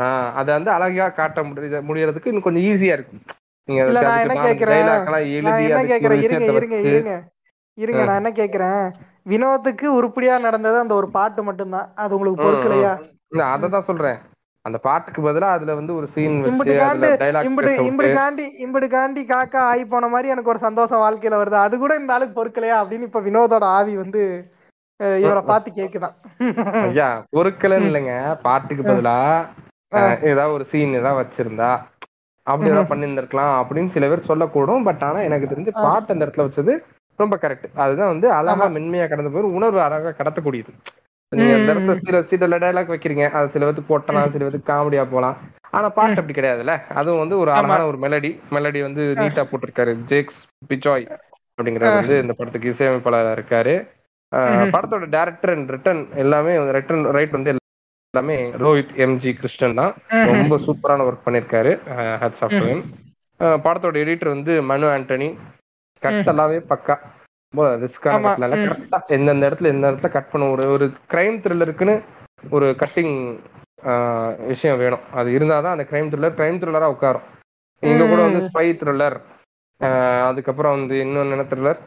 [0.01, 3.21] ஆஹ் அது வந்து அழகா காட்ட முடிய முடியறதுக்கு இன்னும் கொஞ்சம் ஈஸியா இருக்கும்.
[3.67, 4.81] இல்ல, நான் என்ன கேக்குறேன்?
[5.35, 5.55] இருங்க
[6.55, 7.13] இருங்க இருங்க.
[7.77, 8.83] இருங்க நான் என்ன கேக்குறேன்?
[9.31, 11.87] வினோத்துக்கு உருப்படியா நடந்தது அந்த ஒரு பாட்டு மட்டும்தான்.
[12.03, 12.93] அது உங்களுக்கு பொறுக்கலையா?
[13.31, 14.19] இல்ல அததான் சொல்றேன்.
[14.65, 18.45] அந்த பாட்டுக்கு பதிலா அதுல வந்து ஒரு சீன் இம்புட்டு வச்சு காண்டு அதுல டைலாக் இம்புட்டு இம்புட்டு காண்டி
[18.63, 21.57] இம்புட்டு காண்டி காக்கா ஆகி போன மாதிரி எனக்கு ஒரு சந்தோஷம் வாழ்க்கையில வருது.
[21.65, 24.23] அது கூட இந்த ஆளுக்கு பொறுக்கலையா அப்படின்னு இப்ப வினோதோட ஆவி வந்து
[25.23, 26.15] இவரை பார்த்து கேக்குதான்.
[26.87, 28.13] ஐயா பொருட்கலன்னு இல்லைங்க.
[28.45, 29.17] பாட்டுக்கு பதிலா
[30.31, 31.69] ஏதாவது ஒரு சீன் ஏதாவது வச்சிருந்தா
[32.51, 34.85] அப்படி ஏதாவது பண்ணியிருந்திருக்கலாம் அப்படின்னு சில பேர் சொல்லக்கூடும்.
[34.87, 36.73] பட் ஆனா எனக்கு தெரிஞ்சு பாட்டு அந்த இடத்துல வச்சது
[37.19, 40.71] ரொம்ப கரெக்ட் அதுதான் வந்து அழகா மென்மையா கடந்து போய் உணர்வு அழகா கடத்தக்கூடியது.
[41.31, 43.25] நீங்க அந்த இடத்துல சில சில டைலாக் வைக்கிறீங்க.
[43.37, 45.37] அது சில பேருக்கு போட்டலாம் சில பேருக்கு காமெடியா போலாம்
[45.77, 46.73] ஆனா பாட்டு அப்படி கிடையாதுல்ல.
[46.99, 49.93] அதுவும் வந்து ஒரு அழகான ஒரு மெலடி மெலடி வந்து நீட்டா போட்டிருக்காரு.
[50.11, 51.05] ஜேக்ஸ் பிஜாய்
[51.57, 53.75] அப்படிங்கிறவர் வந்து இந்த படத்துக்கு இசையமைப்பாளர் இருக்காரு.
[54.75, 57.51] படத்தோட டேரக்டர் அண்ட் ரிட்டன் எல்லாமே ரிட்டன் ரைட் வந்து
[58.17, 59.91] எல்லாமே ரோஹித் எம்ஜி கிருஷ்ணன் தான்.
[60.29, 61.71] ரொம்ப சூப்பரான ஒர்க் பண்ணிருக்காரு.
[62.21, 62.55] ஹேட்ஸ் ஆஃப்
[63.65, 65.27] படத்தோட எடிட்டர் வந்து மனு ஆண்டனி.
[66.03, 66.95] கட் எல்லாமே பக்கா.
[67.53, 71.95] ரொம்ப ரிஸ்கான கரெக்டா எந்தெந்த இடத்துல எந்த இடத்துல கட் பண்ண ஒரு ஒரு கிரைம் த்ரில்லருக்குன்னு
[72.55, 73.13] ஒரு கட்டிங்
[74.51, 75.05] விஷயம் வேணும்.
[75.19, 77.27] அது இருந்தாதான் அந்த கிரைம் த்ரில்லர் கிரைம் த்ரில்லரா உட்காரும்.
[77.91, 79.17] இங்க கூட வந்து ஸ்பை த்ரில்லர்
[80.29, 81.81] அதுக்கப்புறம் வந்து இன்னொன்னு என்ன thriller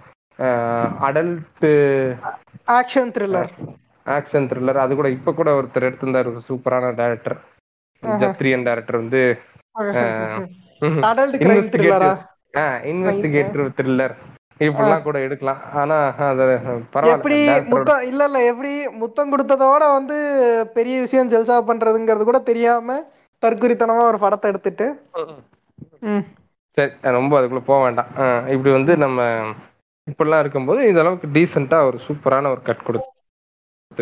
[1.08, 1.66] adult
[2.78, 3.52] action thriller
[4.06, 7.36] action thriller அது கூட இப்ப கூட ஒருத்தர் எடுத்திருந்தாரு ஒரு சூப்பரான டைரக்டர்
[8.02, 9.22] ஜத்ரியன் டைரக்டர் வந்து
[11.10, 12.12] அடல்ட் கிரைம் த்ரில்லரா
[14.60, 15.60] இப்படிலாம் கூட எடுக்கலாம்.
[15.80, 15.96] ஆனா
[16.30, 16.46] அது
[17.12, 20.16] எப்படி பரவாயில்ல முத்தம் இல்ல இல்ல எப்படி முத்தம் கொடுத்ததோட வந்து
[20.74, 22.96] பெரிய விஷயம் ஜெல்சா பண்றதுங்கிறது கூட தெரியாம
[23.42, 24.86] தற்குறித்தனமா ஒரு படத்தை எடுத்துட்டு.
[26.76, 28.10] சரி ரொம்ப அதுக்குள்ள போக வேண்டாம்.
[28.54, 29.20] இப்படி வந்து நம்ம
[30.06, 33.08] இப்படிலாம் இருக்கும்போது இந்த அளவுக்கு டீசெண்டா ஒரு சூப்பரான ஒரு கட் கொடுத்து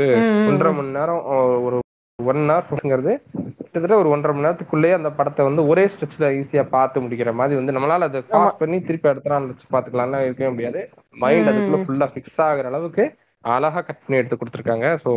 [0.01, 0.73] ம், ஒன்றரை.
[0.79, 1.23] மணி நேரம்
[1.67, 1.77] ஒரு
[2.19, 3.13] ஒன் ஹவர்ங்கிறது
[3.59, 7.75] கிட்டத்தட்ட ஒரு ஒன்றரை மணி நேரத்துக்குள்ளேயே அந்த படத்தை வந்து ஒரே ஸ்ட்ரெச்ல ஈஸியா பார்த்து முடிக்கிற மாதிரி வந்து
[7.77, 10.81] நம்மளால அதை பாஸ் பண்ணி திருப்பி அடுத்த நாள் வச்சு பாத்துக்கலாம்லாம் இருக்கவே முடியாது.
[11.25, 13.05] மைண்ட் அதுக்குள்ள ஃபுல்லா ஃபிக்ஸ் ஆகுற அளவுக்கு
[13.45, 14.87] அழகா கட் பண்ணி எடுத்து கொடுத்துருக்காங்க.
[15.05, 15.11] ஸோ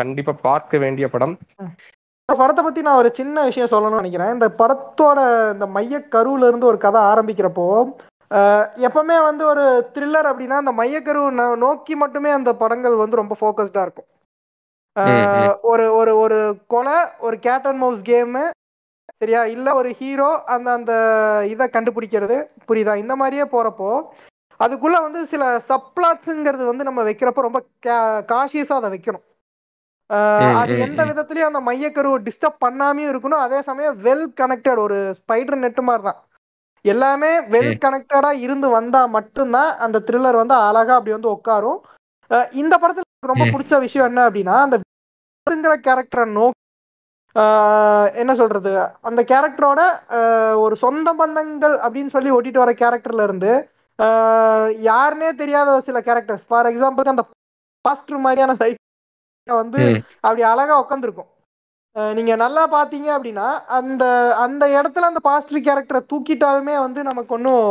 [0.00, 1.34] கண்டிப்பா பார்க்க வேண்டிய படம்.
[2.28, 4.34] இந்த படத்தை பத்தி நான் ஒரு சின்ன விஷயம் சொல்லணும்னு நினைக்கிறேன்.
[4.36, 5.18] இந்த படத்தோட
[5.54, 7.66] இந்த மைய கருவுல இருந்து ஒரு கதை ஆரம்பிக்கிறப்போ
[8.86, 11.20] எப்பவுமே வந்து ஒரு த்ரில்லர் அப்படின்னா அந்த மையக்கரு
[11.64, 14.08] நோக்கி மட்டுமே அந்த படங்கள் வந்து ரொம்ப ஃபோக்கஸ்டா இருக்கும்.
[15.70, 18.42] ஒரு ஒரு ஒரு கொலை ஒரு கேட் அண்ட் மவுஸ் கேமு
[19.14, 19.40] சரியா?
[19.54, 20.92] இல்ல ஒரு ஹீரோ அந்த அந்த
[21.52, 22.36] இதை கண்டுபிடிக்கிறது.
[22.68, 22.94] புரியுதா?
[23.02, 23.90] இந்த மாதிரியே போறப்போ
[24.60, 27.60] அதுக்குள்ள வந்து சில சப்ளாட்ஸுங்கிறது வந்து நம்ம வைக்கிறப்போ ரொம்ப
[28.32, 29.24] காஷியஸா அதை வைக்கணும்.
[30.60, 31.00] அது எந்த.
[31.10, 33.44] விதத்துலயும் அந்த மையக்கருவை டிஸ்டர்ப் பண்ணாமையும் இருக்கணும்.
[33.46, 36.20] அதே சமயம் வெல் கனெக்டட் ஒரு ஸ்பைடர் நெட் மாதிரி தான்
[36.84, 37.72] எல்லாமே வெல்.
[37.84, 41.78] கனெக்டடா இருந்து வந்தா மட்டும்தான் அந்த த்ரில்லர் வந்து அழகா அப்படி வந்து உட்காரும்.
[42.56, 43.44] இந்த படத்துல எனக்கு ரொம்ப.
[43.54, 44.76] பிடிச்ச விஷயம் என்ன அப்படின்னா அந்த
[45.86, 46.46] கேரக்டரை நோ
[47.36, 48.72] ஆஹ் என்ன சொல்றது?
[49.02, 49.80] அந்த கேரக்டரோட
[50.56, 53.52] ஒரு சொந்த பந்தங்கள் அப்படின்னு சொல்லி ஓட்டிட்டு வர கேரக்டர்ல இருந்து
[53.98, 57.24] ஆஹ் யாருன்னே தெரியாத சில கேரக்டர்ஸ் ஃபார் எக்ஸாம்பிள் அந்த
[57.84, 58.80] பாஸ்டர் மாதிரியான சைட்
[59.48, 59.82] வந்து.
[60.20, 61.30] அப்படி அழகா உட்காந்துருக்கும்
[62.14, 64.04] நீங்க நல்லா பாத்தீங்க அப்படின்னா அந்த
[64.36, 67.68] அந்த இடத்துல அந்த பாஸ்டர் கேரக்டரை தூக்கிட்டாலுமே வந்து நமக்கு ஒன்றும்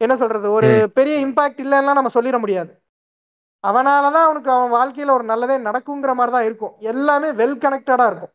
[0.00, 0.46] என்ன சொல்றது?
[0.50, 2.72] ஒரு பெரிய இம்பாக்ட் இல்லைன்னா நம்ம சொல்லிட முடியாது.
[3.64, 6.74] அவனாலதான் அவனுக்கு அவன் வாழ்க்கையில ஒரு நல்லதே நடக்குங்கிற மாதிரி தான் இருக்கும்.
[6.92, 8.34] எல்லாமே வெல் கனெக்டடா இருக்கும்.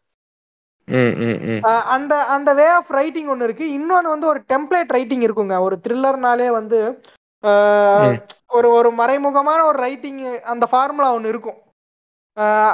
[1.96, 3.66] அந்த அந்த வே ஆஃப் ரைட்டிங் ஒன்று இருக்கு.
[3.72, 5.56] இன்னொன்று வந்து ஒரு டெம்ப்ளேட் ரைட்டிங் இருக்குங்க.
[5.60, 6.80] ஒரு த்ரில்லர்னாலே வந்து.
[8.56, 10.20] ஒரு ஒரு மறைமுகமான ஒரு ரைட்டிங்
[10.54, 11.60] அந்த ஃபார்முலா ஒன்று இருக்கும்.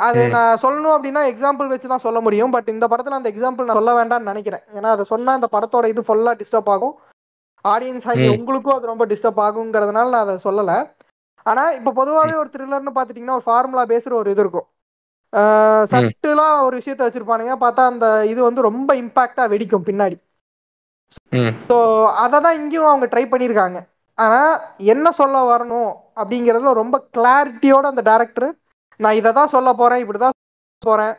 [0.08, 0.22] அது.
[0.36, 2.52] நான் சொல்லணும் அப்படின்னா எக்ஸாம்பிள் வச்சு தான் சொல்ல முடியும்.
[2.52, 4.64] பட் இந்த படத்துல அந்த எக்ஸாம்பிள் நான் சொல்ல வேண்டாம்னு நினைக்கிறேன்.
[4.76, 6.96] ஏன்னா அதை சொன்னா அந்த படத்தோட இது ஃபுல்லா டிஸ்டர்ப் ஆகும்.
[7.66, 8.26] ஆடியன்ஸ் ஆகி.
[8.38, 10.74] உங்களுக்கும் அது ரொம்ப டிஸ்டர்ப் ஆகுங்கிறதுனால நான் அதை சொல்லல.
[11.45, 14.67] ஆனா இப்ப பொதுவாகவே ஒரு த்ரில்லர்னு பாத்துட்டீங்கன்னா ஒரு ஃபார்முலா பேசுற ஒரு இது இருக்கும்.
[15.91, 17.54] சட்டுலா ஒரு விஷயத்த வச்சிருப்பானுங்க.
[17.63, 20.17] பார்த்தா அந்த இது வந்து ரொம்ப இம்பாக்டா வெடிக்கும் பின்னாடி.
[21.69, 21.75] ஸோ
[22.23, 23.80] அதை தான் இங்கேயும் அவங்க ட்ரை பண்ணியிருக்காங்க
[24.17, 24.39] ஆனா
[24.93, 28.49] என்ன சொல்ல வரணும் அப்படிங்கறதுல ரொம்ப கிளாரிட்டியோட அந்த டேரக்டர்
[28.99, 30.36] நான் இதை தான் சொல்ல போறேன் இப்படிதான்
[30.84, 31.13] போறேன்.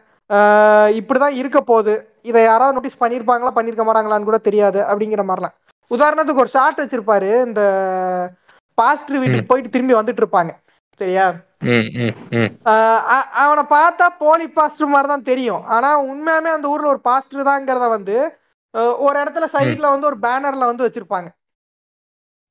[1.00, 1.94] இப்படிதான் இருக்க போகுது.
[2.30, 5.54] இதை யாராவது நோட்டீஸ் பண்ணியிருப்பாங்களா பண்ணியிருக்க மாட்டாங்களான்னு கூட தெரியாது அப்படிங்கிற மாதிரிலாம்.
[5.90, 7.62] உதாரணத்துக்கு ஒரு ஷார்ட் வச்சிருப்பாரு இந்த
[8.78, 10.52] பாஸ்டர் வீட்டுக்கு போயிட்டு திரும்பி வந்துட்டு இருப்பாங்க
[11.00, 11.26] சரியா
[13.42, 15.62] அவனை பார்த்தா போலி பாஸ்டர் மாதிரி தான் தெரியும்.
[15.74, 18.16] ஆனா உண்மையாவே அந்த ஊர்ல ஒரு பாஸ்டர் தாங்கிறத வந்து
[19.06, 21.28] ஒரு இடத்துல சைட்ல வந்து ஒரு பேனர்ல வந்து வச்சிருப்பாங்க.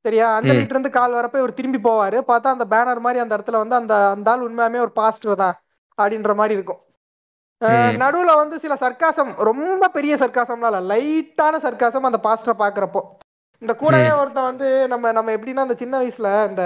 [0.05, 0.27] சரியா?
[0.37, 0.51] அந்த.
[0.57, 2.17] வீட்டுல இருந்து கால் வரப்ப இவர் திரும்பி போவாரு.
[2.29, 5.55] பார்த்தா அந்த பேனர் மாதிரி அந்த இடத்துல வந்து அந்த அந்த ஆள் உண்மையாமே ஒரு பாஸ்டர் தான்
[5.97, 6.81] அப்படின்ற மாதிரி இருக்கும்.
[8.03, 13.01] நடுவுல வந்து சில சர்க்காசம் ரொம்ப பெரிய சர்க்காசம்லாம் இல்ல லைட்டான சர்க்காசம் அந்த பாஸ்டரை பாக்குறப்போ
[13.61, 16.63] இந்த கூடவே ஒருத்தன் வந்து நம்ம நம்ம எப்படின்னா அந்த சின்ன வயசுல இந்த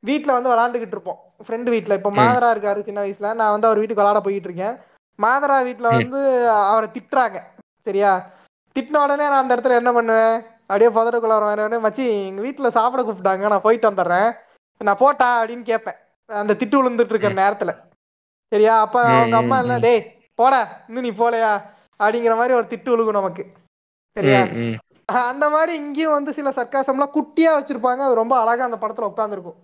[0.00, 1.20] வீட்ல வந்து விளாண்டுகிட்டு இருப்போம்.
[1.46, 1.94] ஃப்ரெண்டு வீட்ல.
[1.94, 2.10] இப்ப.
[2.10, 3.34] மாதரா இருக்காரு சின்ன வயசுல.
[3.34, 4.76] நான் வந்து அவர் வீட்டுக்கு விளாட போயிட்டு இருக்கேன்.
[5.18, 5.92] மாதரா வீட்ல ம்.
[5.92, 7.38] வந்து அவரை திட்டுறாங்க.
[7.80, 8.12] சரியா?
[8.76, 10.36] திட்டின உடனே நான் அந்த இடத்துல என்ன பண்ணுவேன்?
[10.66, 13.48] அப்படியே பதறக்குள்ள வரேன் மச்சி எங்க வீட்டுல சாப்பிட கூப்பிட்டாங்க.
[13.48, 14.30] நான் போயிட்டு வந்துடுறேன்.
[14.78, 15.94] நான் போட்டா அப்படின்னு கேட்பேன்.
[16.26, 17.72] அந்த திட்டு விழுந்துட்டு இருக்கிற நேரத்துல.
[18.52, 18.80] சரியா?
[18.80, 19.78] அப்ப அவங்க அம்மா இல்ல.
[19.78, 20.60] டேய் போடா.
[20.88, 21.52] இன்னும் நீ போலையா?
[22.02, 23.46] அப்படிங்கிற மாதிரி ஒரு திட்டு விழுகும் நமக்கு.
[24.16, 24.40] சரியா?
[25.30, 28.02] அந்த மாதிரி இங்கேயும் வந்து சில சர்க்காசம்லாம் குட்டியா வச்சிருப்பாங்க.
[28.06, 29.58] அது ரொம்ப அழகா அந்த படத்துல உட்காந்துருக்கும்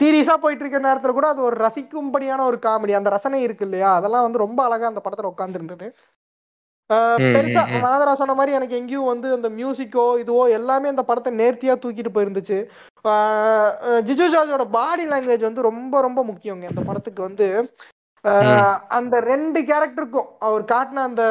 [0.00, 2.92] சீரியஸா போயிட்டு இருக்க நேரத்துல கூட அது ஒரு ரசிக்கும்படியான ஒரு காமெடி.
[2.98, 3.90] அந்த ரசனை இருக்கு இல்லையா?
[3.98, 5.88] அதெல்லாம் வந்து ரொம்ப அழகா அந்த படத்துல உட்காந்துருந்தது
[7.34, 7.62] பெருசா.
[7.84, 12.58] மாதரா சொன்ன மாதிரி எனக்கு எங்கேயும் வந்து அந்த மியூசிக்கோ இதுவோ எல்லாமே அந்த படத்தை நேர்த்தியா தூக்கிட்டு போயிருந்துச்சு.
[14.08, 16.64] ஜிஜு ஜார்ஜோட பாடி லாங்குவேஜ் வந்து ரொம்ப ரொம்ப முக்கியங்க.
[16.72, 17.48] இந்த படத்துக்கு வந்து
[18.98, 21.24] அந்த ரெண்டு கேரக்டருக்கும் அவர் காட்டின அந்த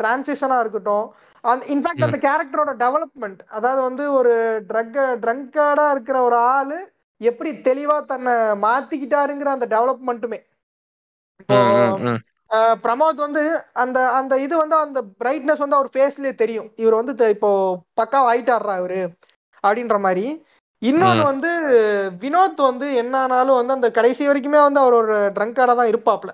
[0.00, 1.06] டிரான்சிஷனா இருக்கட்டும்
[1.44, 4.32] அந்த இன்ஃபேக்ட் அந்த கேரக்டரோட டெவலப்மெண்ட் அதாவது வந்து ஒரு
[4.68, 6.78] ட்ரக் ட்ரங்கர்டா இருக்கிற ஒரு ஆளு
[7.20, 10.40] எப்படி தெளிவா தன்னை மாத்திக்கிட்டாருங்கிற அந்த டெவலப்மெண்ட்டுமே
[12.82, 13.42] பிரமோத் வந்து
[13.82, 16.68] அந்த அந்த இது வந்து அந்த பிரைட்னஸ் வந்து அவர் ஃபேஸ்லயே தெரியும்.
[16.76, 17.50] இவர் வந்து இப்போ
[17.98, 19.00] பக்கா ஆயிட்டாடுறா இவரு
[19.64, 20.24] அப்படின்ற மாதிரி.
[20.82, 21.28] இன்னொன்னு ம்.
[21.30, 21.50] வந்து
[22.22, 26.30] வினோத் வந்து என்ன ஆனாலும் வந்து அந்த கடைசி வரைக்குமே வந்து அவர் ஒரு ட்ரங்கார்டா தான் இருப்பாப்ல.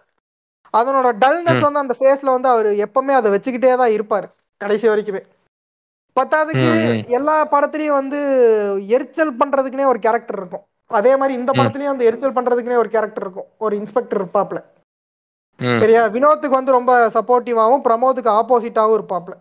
[0.74, 1.64] அதனோட டல்னஸ்.
[1.66, 4.28] வந்து அந்த ஃபேஸ்ல வந்து அவர் எப்பவுமே அதை வச்சுக்கிட்டே தான் இருப்பாரு.
[4.60, 5.22] கடைசி வரைக்குமே
[6.16, 6.68] பத்தாவதுக்கு.
[7.18, 8.18] எல்லா படத்துலயும் வந்து
[8.88, 11.50] எரிச்சல் பண்றதுக்குனே ஒரு கேரக்டர் இருக்கும் அதே மாதிரி இந்த.
[11.52, 14.60] படத்துலயும் அந்த எரிச்சல் பண்றதுக்குனே ஒரு கேரக்டர் இருக்கும் ஒரு இன்ஸ்பெக்டர் இருப்பாப்ல.
[15.80, 19.34] சரியா வினோத்துக்கு வந்து ரொம்ப சப்போர்ட்டிவாவும் பிரமோதுக்கு ஆப்போசிட்டாவும் இருப்பாப்ல.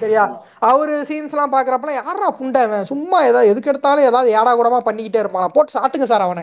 [0.00, 0.22] சரியா
[0.68, 5.54] அவரு சீன்ஸ் எல்லாம் பாக்குறப்பல யாரா புண்டவன் சும்மா ஏதாவது எதுக்கு எடுத்தாலும் ஏதாவது ஏடா கூடமா பண்ணிக்கிட்டே இருப்பான்
[5.56, 6.42] போட்டு சாத்துங்க சார் அவனை.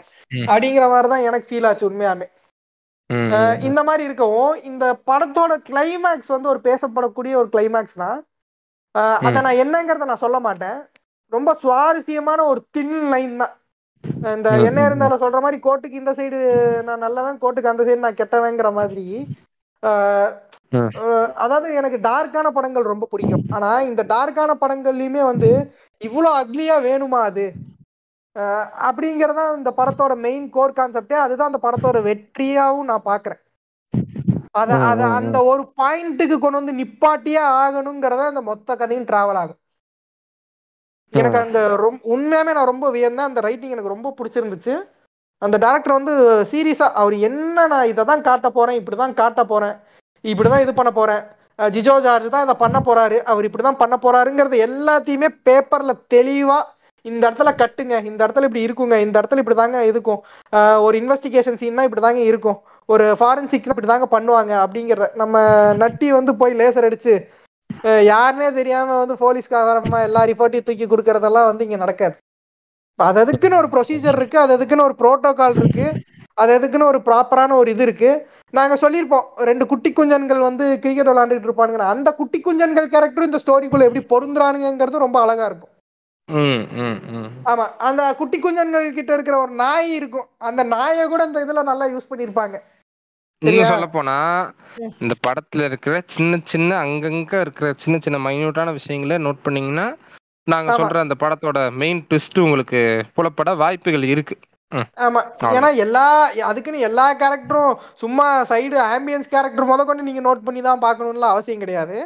[0.52, 2.28] அப்படிங்கிற மாதிரி தான் எனக்கு ஃபீல் ஆச்சு உண்மையாமே.
[3.68, 8.20] இந்த மாதிரி இருக்கவும் இந்த படத்தோட கிளைமேக்ஸ் வந்து ஒரு பேசப்படக்கூடிய ஒரு கிளைமேக்ஸ் தான்
[9.26, 9.38] அதை.
[9.48, 10.80] நான் என்னங்கறத நான் சொல்ல மாட்டேன்.
[11.34, 13.54] ரொம்ப சுவாரஸ்யமான ஒரு தின் லைன் தான்.
[14.38, 16.40] இந்த என்ன இருந்தாலும் சொல்ற மாதிரி கோட்டுக்கு இந்த சைடு
[16.88, 19.06] நான் நல்லவன் கோட்டுக்கு அந்த சைடு நான் கெட்டவங்கிற மாதிரி
[21.44, 23.46] அதாவது எனக்கு டார்க்கான படங்கள் ரொம்ப பிடிக்கும்.
[23.56, 25.50] ஆனா இந்த டார்க்கான படங்கள்லயுமே வந்து
[26.02, 27.46] இவ்வளவு அக்லியா வேணுமா அது?
[28.88, 33.42] அப்படிங்கறதா இந்த படத்தோட மெயின் கோர் கான்செப்டே அதுதான் அந்த படத்தோட வெற்றியாவும் நான் பாக்குறேன்.
[34.62, 39.60] அத அத அந்த ஒரு பாயிண்ட்டுக்கு கொண்டு வந்து நிப்பாட்டியே ஆகணுங்கிறத அந்த மொத்த கதையும் டிராவல் ஆகும்.
[41.14, 43.30] எனக்கு அந்த ரொம்ப உண்மையாவே நான் ரொம்ப வியந்தேன்.
[43.30, 44.74] அந்த ரைட்டிங் எனக்கு ரொம்ப பிடிச்சிருந்துச்சு.
[45.42, 46.14] அந்த டேரக்டர் வந்து
[46.52, 49.76] சீரியஸா அவர் என்ன நான் இதை தான் காட்ட போறேன் இப்படிதான் காட்ட போறேன்
[50.24, 51.22] இப்படிதான் இது பண்ண போறேன்
[51.76, 56.60] ஜிஜோ ஜார்ஜ் தான் இதை பண்ண போறாரு அவர் இப்படிதான் பண்ண போறாருங்கிறது எல்லாத்தையுமே பேப்பர்ல தெளிவா
[57.06, 60.20] இந்த இடத்துல கட்டுங்க இந்த இடத்துல இப்படி இருக்குங்க இந்த இடத்துல இப்படி தாங்க இருக்கும்
[60.86, 62.58] ஒரு இன்வெஸ்டிகேஷன் சீன்னா இப்படி தாங்க இருக்கும்.
[62.94, 65.36] ஒரு ஃபாரன்சிக் இப்படி தாங்க பண்ணுவாங்க அப்படிங்கிற நம்ம
[65.84, 67.16] நட்டி வந்து போய் லேசர் அடிச்சு
[68.12, 72.16] யாருனே தெரியாம வந்து போலீஸ்காரமா எல்லா ரிப்போர்ட்டையும் தூக்கி கொடுக்கறதெல்லாம் வந்து இங்க நடக்காது.
[73.00, 75.86] அது அதுக்குன்னு ஒரு ப்ரொசீஜர் இருக்கு அது அதுக்குன்னு ஒரு ப்ரோட்டோகால் இருக்கு
[76.42, 78.12] அது அதுக்குன்னு ஒரு ப்ராப்பரான ஒரு இது இருக்கு.
[78.58, 83.88] நாங்க சொல்லியிருப்போம் ரெண்டு குட்டி குஞ்சன்கள் வந்து கிரிக்கெட் விளையாண்டுட்டு இருப்பானுங்க அந்த குட்டி குஞ்சன்கள் கேரக்டரும் இந்த ஸ்டோரிக்குள்ள
[83.90, 85.71] எப்படி பொருந்துறானுங்கிறது ரொம்ப அழகா இருக்கும்.
[87.52, 91.86] ஆமா அந்த குட்டி குஞ்சன்கள் கிட்ட இருக்கிற ஒரு நாய் இருக்கும் அந்த நாயை கூட இந்த இதுல நல்லா
[91.86, 92.56] யூஸ் பண்ணிருப்பாங்க?
[93.42, 94.16] இன்னும் சொல்ல போனா.
[95.04, 99.88] இந்த படத்துல இருக்கிற சின்ன சின்ன அங்கங்க இருக்கிற சின்ன சின்ன மைன்யூட்டான விஷயங்களை நோட் பண்ணீங்கன்னா
[100.48, 100.70] நாங்க.
[100.80, 102.80] சொல்ற அந்த படத்தோட மெயின் ட்விஸ்ட் உங்களுக்கு
[103.16, 104.36] புலப்பட வாய்ப்புகள் இருக்கு.
[105.06, 105.22] ஆமா.
[105.56, 106.06] ஏன்னா எல்லா
[106.50, 111.64] அதுக்குன்னு எல்லா கேரக்டரும் சும்மா சைடு ஆம்பியன்ஸ் கேரக்டர் முத கொண்டு நீங்க நோட் பண்ணி தான் பார்க்கணும்ல அவசியம்
[111.64, 111.98] கிடையாது.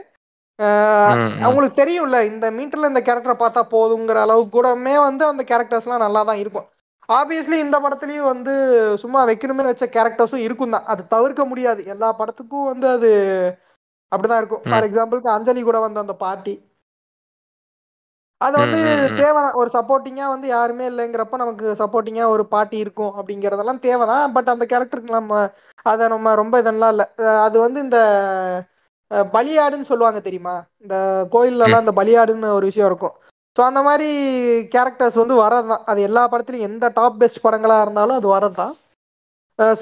[1.43, 6.41] அவங்களுக்கு தெரியும்ல இந்த மீட்டர்ல இந்த கேரக்டரை பார்த்தா போதுங்கிற அளவுக்கு கூடமே வந்து அந்த கேரக்டர்ஸ்லாம் நல்லா தான்
[6.43, 6.67] இருக்கும்.
[7.09, 8.53] ஆப்வியஸ்லி இந்த படத்துலயும் வந்து
[9.03, 10.87] சும்மா வைக்கணுமே வச்ச கேரக்டர்ஸும் இருக்கும் தான்.
[10.91, 11.81] அது தவிர்க்க முடியாது.
[11.93, 13.09] எல்லா படத்துக்கும் வந்து அது
[14.11, 14.63] அப்படிதான் இருக்கும்.
[14.67, 16.53] ஃபார் எக்ஸாம்பிளுக்கு அஞ்சலி கூட வந்த அந்த பார்ட்டி
[18.41, 18.79] அது வந்து.
[19.19, 24.25] தேவைதான் ஒரு சப்போர்ட்டிங்கா வந்து யாருமே இல்லைங்கிறப்ப நமக்கு சப்போர்ட்டிங்கா ஒரு பாட்டி இருக்கும் அப்படிங்கறதெல்லாம் தேவைதான்.
[24.35, 25.33] பட் அந்த கேரக்டருக்கு நம்ம
[25.85, 27.03] அதை நம்ம ரொம்ப இதெல்லாம் இல்ல.
[27.45, 27.99] அது வந்து இந்த
[29.33, 30.55] பலியாடுன்னு சொல்லுவாங்க தெரியுமா?
[30.83, 30.95] இந்த
[31.33, 33.15] கோயில்ல எல்லாம் இந்த பலியாடுன்னு ஒரு விஷயம் இருக்கும்.
[33.57, 34.07] ஸோ அந்த மாதிரி
[34.73, 38.73] கேரக்டர்ஸ் வந்து வரதுதான் அது எல்லா படத்துலயும் எந்த டாப் பெஸ்ட் படங்களா இருந்தாலும் அது வரதுதான்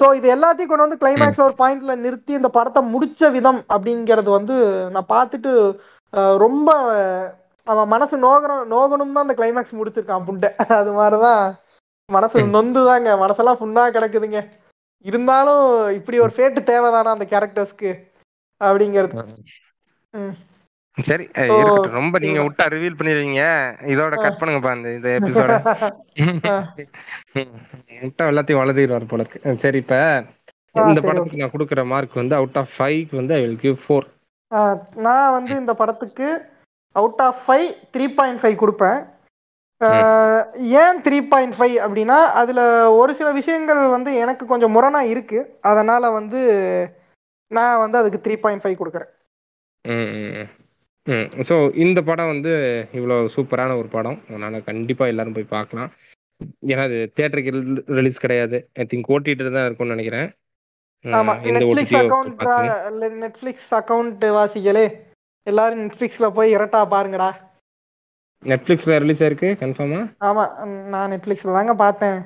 [0.00, 4.56] ஸோ இது எல்லாத்தையும் கொண்டு வந்து கிளைமேக்ஸ்ல ஒரு பாயிண்ட்ல நிறுத்தி இந்த படத்தை முடிச்ச விதம் அப்படிங்கிறது வந்து
[4.94, 5.52] நான் பார்த்துட்டு
[6.44, 6.68] ரொம்ப
[7.66, 10.48] அவன் மனசு நோகணும் நோகணும் தான் அந்த கிளைமேக்ஸ் முடிச்சிருக்கான் புண்டை.
[10.78, 11.42] அது மாதிரிதான்
[12.08, 13.10] மனசு நொந்துதாங்க.
[13.22, 14.40] மனசெல்லாம் புண்ணா கிடக்குதுங்க.
[15.04, 15.64] இருந்தாலும்
[15.98, 17.90] இப்படி ஒரு ஃபேட்டு தேவைதானா அந்த கேரக்டர்ஸ்க்கு
[18.60, 19.14] அப்படிங்கிறது.
[20.98, 21.24] சரி
[21.94, 22.40] ரொம்ப நீங்க.
[22.46, 23.42] விட்டா ரிவீல் பண்ணிடுவீங்க.
[23.92, 24.14] இதோட.
[24.24, 25.52] கட் பண்ணுங்கப்பா இந்த இந்த எபிசோட
[28.04, 29.96] விட்டா எல்லாத்தையும் வளர்த்திடுவார் போல இருக்கு சரி இப்ப
[30.74, 34.06] இந்த படத்துக்கு நான் கொடுக்குற மார்க் வந்து அவுட் ஆஃப் ஃபைவ் வந்து ஐ வில் கிவ் ஃபோர்
[35.04, 36.28] நான் வந்து இந்த படத்துக்கு
[36.96, 38.98] out of five three point five கொடுப்பேன்.
[40.80, 42.62] ஏன் த்ரீ பாயிண்ட் ஃபைவ் அப்படின்னா அதில்
[42.98, 45.40] ஒரு சில விஷயங்கள் வந்து எனக்கு கொஞ்சம் முரணா இருக்கு.
[45.70, 46.40] அதனால வந்து
[47.50, 49.10] நான் வந்து அதுக்கு த்ரீ பாயிண்ட் ஃபைவ் கொடுக்குறேன்.
[51.06, 52.52] ம் ஸோ இந்த படம் வந்து
[52.98, 54.18] இவ்வளோ சூப்பரான ஒரு படம்.
[54.30, 55.90] அதனால கண்டிப்பாக எல்லாரும் போய் பார்க்கலாம்.
[56.70, 57.52] ஏன்னா அது தேட்டருக்கு
[57.98, 58.58] ரிலீஸ் கிடையாது.
[58.80, 60.28] ஐ திங்க் ஓட்டிட்டு தான் இருக்கும்னு நினைக்கிறேன்.
[61.04, 62.74] ஆமா நெட்ஃபிளிக்ஸ் அக்கௌண்ட் பார்த்துங்க.
[63.24, 64.86] நெட்ஃபிளிக்ஸ் அக்கௌண்ட் வாசிகளே
[65.46, 67.30] எல்லாரும் நெட்ஃபிளிக்ஸ்ல போய் இரட்டா பாருங்கடா.
[68.42, 70.44] நெட்ஃப்ளிக்ஸில் ரிலீஸ் ஆயிருக்கு கன்ஃபார்மா ஆமா
[70.94, 72.18] நான் நெட்ஃபிளிக்ஸ்ல தாங்க பார்த்தேன்.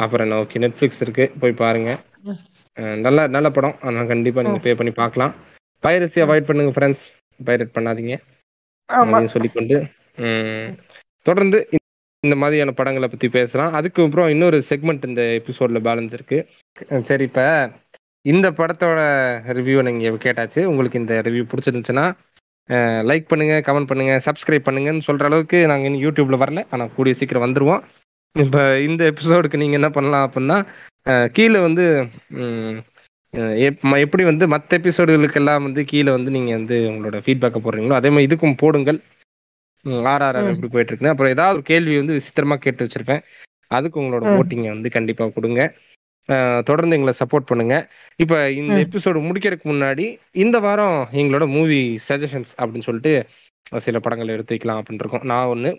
[0.00, 1.90] அப்புறம் ஓகே நெட்ஃப்ளிக்ஸ் இருக்கு போய் பாருங்க.
[2.76, 3.76] நல்ல நல்ல படம்.
[3.80, 5.34] அதனால கண்டிப்பாக நீங்கள் பே பண்ணி பார்க்கலாம்
[5.82, 8.16] பைரசி அவாய்ட் பண்ணுங்க ஃப்ரெண்ட்ஸ் பைரட் பண்ணாதீங்க.
[9.26, 9.86] சொல்லிக்கொண்டு
[11.22, 11.68] தொடர்ந்து
[12.20, 13.72] இந்த- மாதிரியான படங்களை பத்தி பேசலாம்.
[13.72, 16.46] அதுக்கு அப்புறம் இன்னொரு செக்மெண்ட் இந்த எபிசோட்ல பேலன்ஸ் இருக்கு.
[17.02, 17.70] சரி இப்ப
[18.22, 18.98] இந்த படத்தோட
[19.46, 20.64] ரிவ்யூ நீங்க கேட்டாச்சு.
[20.64, 22.12] உங்களுக்கு இந்த ரிவ்யூ பிடிச்சிருந்துச்சுன்னா
[23.08, 26.66] லைக் பண்ணுங்க கமெண்ட் பண்ணுங்க சப்ஸ்கிரைப் பண்ணுங்கன்னு சொல்ற அளவுக்கு நாங்க இன்னும் யூடியூப்ல வரல.
[26.70, 27.82] ஆனா கூடிய சீக்கிரம் வந்துருவோம்.
[28.34, 30.56] இப்ப இந்த எபிசோடுக்கு நீங்க என்ன பண்ணலாம் அப்படின்னா
[31.32, 31.84] கீழே வந்து
[34.00, 38.60] எப்படி வந்து மற்ற எபிசோடுகளுக்கெல்லாம் வந்து கீழே வந்து நீங்க வந்து உங்களோட ஃபீட்பேக்கை போடுறீங்களோ அதே மாதிரி இதுக்கும்
[38.62, 38.98] போடுங்கள்
[40.12, 40.38] ஆர்ஆர்.
[40.52, 43.22] எப்படி போயிட்டு இருக்குன்னு அப்புறம் ஏதாவது ஒரு கேள்வி வந்து விசித்திரமா கேட்டு வச்சிருப்பேன்
[43.70, 44.24] அதுக்கு உங்களோட.
[44.38, 45.60] ஓட்டிங்கை வந்து கண்டிப்பா கொடுங்க
[46.68, 47.74] தொடர்ந்து எங்களை சப்போர்ட் பண்ணுங்க
[48.20, 48.76] இப்ப இந்த.
[48.84, 50.06] எபிசோடு முடிக்கிறதுக்கு முன்னாடி
[50.44, 53.12] இந்த வாரம் எங்களோட மூவி சஜஷன்ஸ் அப்படின்னு சொல்லிட்டு
[53.76, 55.26] சில படங்கள் எடுத்து வைக்கலாம் அப்படின்னு இருக்கோம்.
[55.32, 55.70] நான் ஒன்று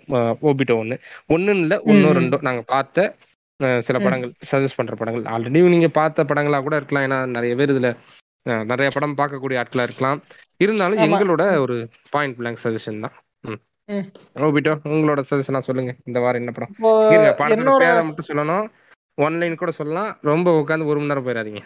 [0.42, 2.18] ஓபிட்டோ ஒன்று ஒன்றுன்னு இல்லை ஒன்றோ ம்.
[2.18, 2.42] ரெண்டோ.
[2.42, 3.16] நாங்கள் பார்த்த
[3.80, 4.00] சில.
[4.00, 5.26] படங்கள் சஜஸ்ட் பண்ற படங்கள்.
[5.34, 7.06] ஆல்ரெடி நீங்க பார்த்த படங்களா கூட இருக்கலாம்.
[7.08, 7.92] ஏன்னா நிறைய பேர் இதுல
[8.72, 10.20] நிறைய படம் பார்க்கக்கூடிய ஆட்களா இருக்கலாம்.
[10.58, 11.00] இருந்தாலும்.
[11.06, 13.16] எங்களோட ஒரு பாயிண்ட் பிளாங்க் சஜஷன் தான்.
[14.36, 15.96] ஓபிட்டோ உங்களோட சஜஷனா சொல்லுங்க.
[16.06, 16.76] இந்த வாரம் என்ன படம்?
[17.40, 18.68] படத்தோட பேரை மட்டும் சொல்லணும்.
[19.16, 20.18] ஒன் லைன் கூட சொல்லலாம்.
[20.22, 21.62] ரொம்ப உட்காந்து ஒரு மணி நேரம் போயிடாதீங்க.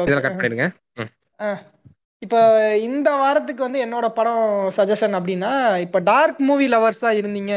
[0.00, 0.66] இதெல்லாம் கட் பண்ணிடுங்க.
[2.24, 2.40] இப்போ
[2.88, 4.44] இந்த வாரத்துக்கு வந்து என்னோட படம்
[4.76, 5.52] சஜஷன் அப்படின்னா
[5.84, 7.54] இப்போ டார்க் மூவி லவர்ஸா இருந்தீங்க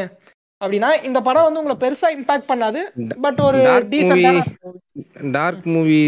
[0.60, 2.80] அப்படின்னா இந்த படம் வந்து உங்களை பெருசா இம்பாக்ட் பண்ணாது.
[3.24, 3.60] பட் ஒரு
[3.92, 4.42] டீசென்டான
[5.36, 6.00] டார்க் மூவி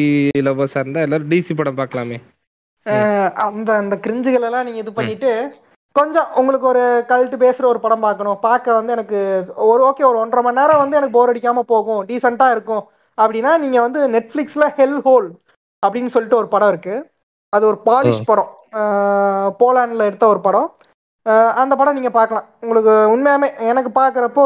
[0.49, 2.19] லவ்வர்ஸா இருந்தா எல்லாரும் டிசி படம் பார்க்கலாமே.
[3.47, 5.33] அந்த அந்த கிரிஞ்சுகள் எல்லாம் நீங்க இது பண்ணிட்டு
[5.99, 8.39] கொஞ்சம் உங்களுக்கு ஒரு கல்ட்டு பேசுற ஒரு படம் பார்க்கணும்.
[8.47, 9.21] பார்க்க வந்து எனக்கு
[9.71, 12.01] ஒரு ஓகே ஒரு ஒன்றரை மணி நேரம் வந்து எனக்கு போர் அடிக்காம போகும்.
[12.11, 12.85] டீசெண்டா இருக்கும்.
[13.19, 15.29] அப்படின்னா நீங்க வந்து நெட்ஃபிளிக்ஸ்ல ஹெல் ஹோல்
[15.83, 16.97] அப்படின்னு சொல்லிட்டு ஒரு படம் இருக்கு.
[17.53, 18.51] அது ஒரு பாலிஷ் படம்.
[19.61, 20.69] போலாண்ட்ல எடுத்த ஒரு படம்.
[21.61, 22.47] அந்த படம் நீங்க பார்க்கலாம்.
[22.63, 24.45] உங்களுக்கு உண்மையாமே எனக்கு பார்க்குறப்போ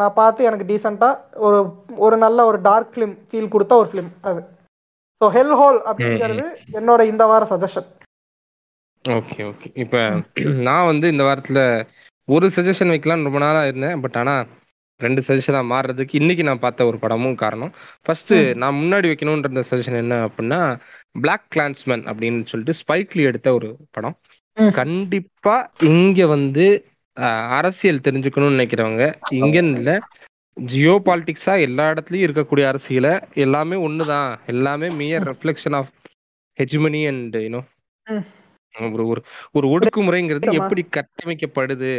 [0.00, 1.10] நான் பார்த்து எனக்கு டீசெண்டா
[1.46, 1.58] ஒரு
[2.06, 4.40] ஒரு நல்ல ஒரு டார்க் ஃபிலிம் ஃபீல் கொடுத்த ஒரு ஃபிலிம் அது.
[5.20, 6.44] ஸோ ஹெல் ஹோல் அப்படிங்கிறது
[6.78, 7.88] என்னோட இந்த வார சஜஷன்
[9.04, 9.96] ஓகே ஓகே இப்ப
[10.68, 11.60] நான் வந்து இந்த வாரத்துல
[12.28, 14.00] ஒரு சஜஷன் வைக்கலாம்னு ரொம்ப நாளா இருந்தேன்.
[14.04, 14.34] பட் ஆனா
[15.00, 17.72] ரெண்டு சஜஷனா மாறுறதுக்கு இன்னைக்கு நான் பார்த்த ஒரு படமும் காரணம்
[18.02, 18.34] ஃபர்ஸ்ட்.
[18.62, 20.60] நான் முன்னாடி வைக்கணும்ன்ற சஜஷன் என்ன அப்படின்னா
[21.20, 24.16] பிளாக் கிளான்ஸ்மேன் அப்படின்னு சொல்லிட்டு ஸ்பைக்லி எடுத்த ஒரு படம்.
[24.72, 25.56] கண்டிப்பா
[25.94, 26.66] இங்க வந்து
[27.56, 29.92] அரசியல் தெரிஞ்சுக்கணும்னு நினைக்கிறவங்க இங்கன்னு இல்ல
[30.56, 35.92] ஜியோ பாலிட்டிக்ஸா எல்லா இடத்துலயும் இருக்கக்கூடிய அரசியலை எல்லாமே ஒண்ணுதான் எல்லாமே mere reflection of
[36.58, 37.60] hegemony and you know.
[38.76, 39.22] ஒரு
[39.52, 40.52] ஒரு ஒடுக்குமுறைங்கிறது.
[40.60, 41.92] எப்படி கட்டமைக்கப்படுது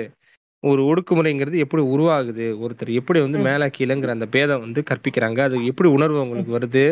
[0.64, 2.45] ஒரு ஒடுக்குமுறைங்கிறது எப்படி உருவாகுது?
[2.64, 3.38] ஒருத்தர் எப்படி வந்து.
[3.47, 5.39] மேல கீழங்கிற அந்த பேதம் வந்து கற்பிக்கிறாங்க.
[5.47, 6.86] அது எப்படி உணர்வு உங்களுக்கு வருது?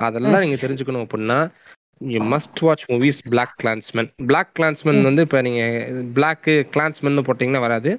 [0.00, 1.38] அதெல்லாம் நீங்க தெரிஞ்சுக்கணும் அப்படின்னா
[2.12, 5.02] you must watch movies Black Klansman Black Klansman.
[5.08, 5.62] வந்து இப்ப நீங்க
[6.16, 7.90] பிளாக் கிளான்ஸ்மேன் போட்டீங்கன்னா வராது.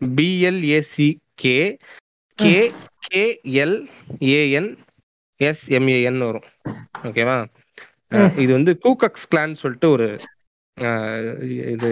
[0.00, 1.08] B L A C
[1.42, 1.56] K
[2.38, 2.56] K
[3.06, 3.24] K
[3.64, 3.76] L
[4.36, 4.70] A N
[5.40, 6.46] S M A N வரும்.
[7.08, 7.36] ஓகேவா.
[8.42, 10.08] இது வந்து கூகக்ஸ் கிளான் சொல்லிட்டு ஒரு
[11.74, 11.90] இது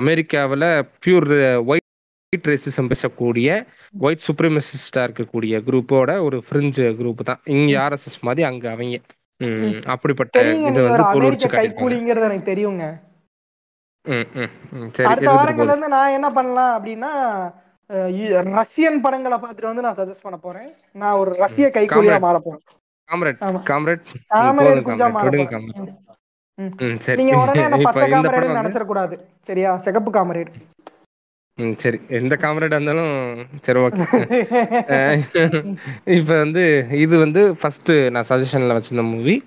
[0.00, 0.66] அமெரிக்காவில்
[1.02, 1.30] பியூர்
[1.70, 1.81] ஒயிட்
[2.42, 3.48] ரேசிசம் பேசக்கூடிய
[4.00, 7.40] ஒயிட் சுப்ரமசிஸ்டா இருக்கக்கூடிய குரூப்போட ஒரு ஃப்ரிஞ்ச் குரூப் தான்.
[7.56, 8.98] இங்க ஆர்எஸ்எஸ் மாதிரி அங்க அவங்க.
[9.94, 12.84] அப்படிப்பட்ட இதை வந்து கைக்கூலிங்கிறது எனக்கு தெரியுங்க.
[15.10, 17.10] அடுத்த வாரங்கள்ல இருந்து நான் என்ன பண்ணலாம் அப்படின்னா
[18.58, 20.70] ரஷ்யன் படங்களை பார்த்துட்டு வந்து நான் சஜஸ்ட் பண்ண போறேன்.
[21.02, 22.24] நான் ஒரு ரஷ்ய காம்ரேட்.
[22.26, 22.62] மாற போறேன்.
[23.08, 24.02] Comrade comrade.
[24.34, 25.16] காமரேட் போதும் குஞ்சா காம்ரேட்.
[25.16, 25.54] மாற விடுங்க போறேன்.
[25.54, 25.94] காம்ரேட்.
[26.58, 26.72] ம்.
[26.86, 27.18] ம் சரி.
[27.20, 29.14] நீங்க உடனே இப்போ பச்சை காமரேடு நினைச்சிட கூடாது.
[29.48, 29.70] சரியா?
[29.86, 30.50] சிகப்பு காமரேடு.
[31.58, 31.98] ம் சரி.
[32.08, 34.06] எந்த காமரேட் இருந்தாலும் சரி ஓகே.
[36.16, 39.42] இப்போ வந்து இது வந்து ஃபர்ஸ்ட் நான் சஜஷன்ல வச்சிருந்த மூவி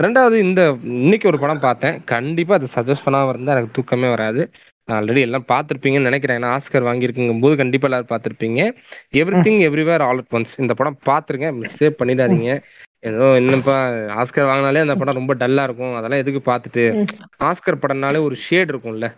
[0.00, 2.04] ரெண்டாவது இந்த இன்னைக்கு ஒரு படம் பார்த்தேன்.
[2.04, 4.50] கண்டிப்பா அதை சஜஸ்ட் பண்ணாம இருந்தா எனக்கு தூக்கமே வராது.
[4.88, 6.36] நான் ஆல்ரெடி எல்லாம் பார்த்துருப்பீங்கன்னு நினைக்கிறேன்.
[6.36, 8.72] ஏன்னா ஆஸ்கர் வாங்கியிருக்குங்கும் போது கண்டிப்பா எல்லாரும் பார்த்துருப்பீங்க.
[9.40, 11.60] Everything everywhere all at once இந்த படம் பார்த்துருங்க.
[11.60, 12.62] மிஸ்ஸே பண்ணிடாதீங்க.
[13.00, 13.76] ஏதோ இன்னும்ப்பா
[14.20, 15.94] ஆஸ்கர் வாங்கினாலே அந்த படம் ரொம்ப டல்லா இருக்கும்.
[15.94, 17.06] அதெல்லாம் எதுக்கு பார்த்துட்டு?
[17.44, 19.12] ஆஸ்கர் படம்னாலே ஒரு ஷேட் இருக்கும்ல.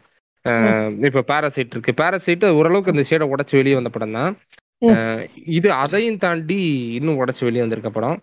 [1.07, 1.93] இப்ப பாராசைட் இருக்கு.
[2.03, 4.35] பாராசைட் ஓரளவுக்கு அந்த ஷேடை உடைச்சு வெளியே வந்த படம் தான்.
[5.59, 6.59] இது அதையும் தாண்டி
[6.99, 8.19] இன்னும் உடைச்சு வெளியே வந்திருக்க படம்.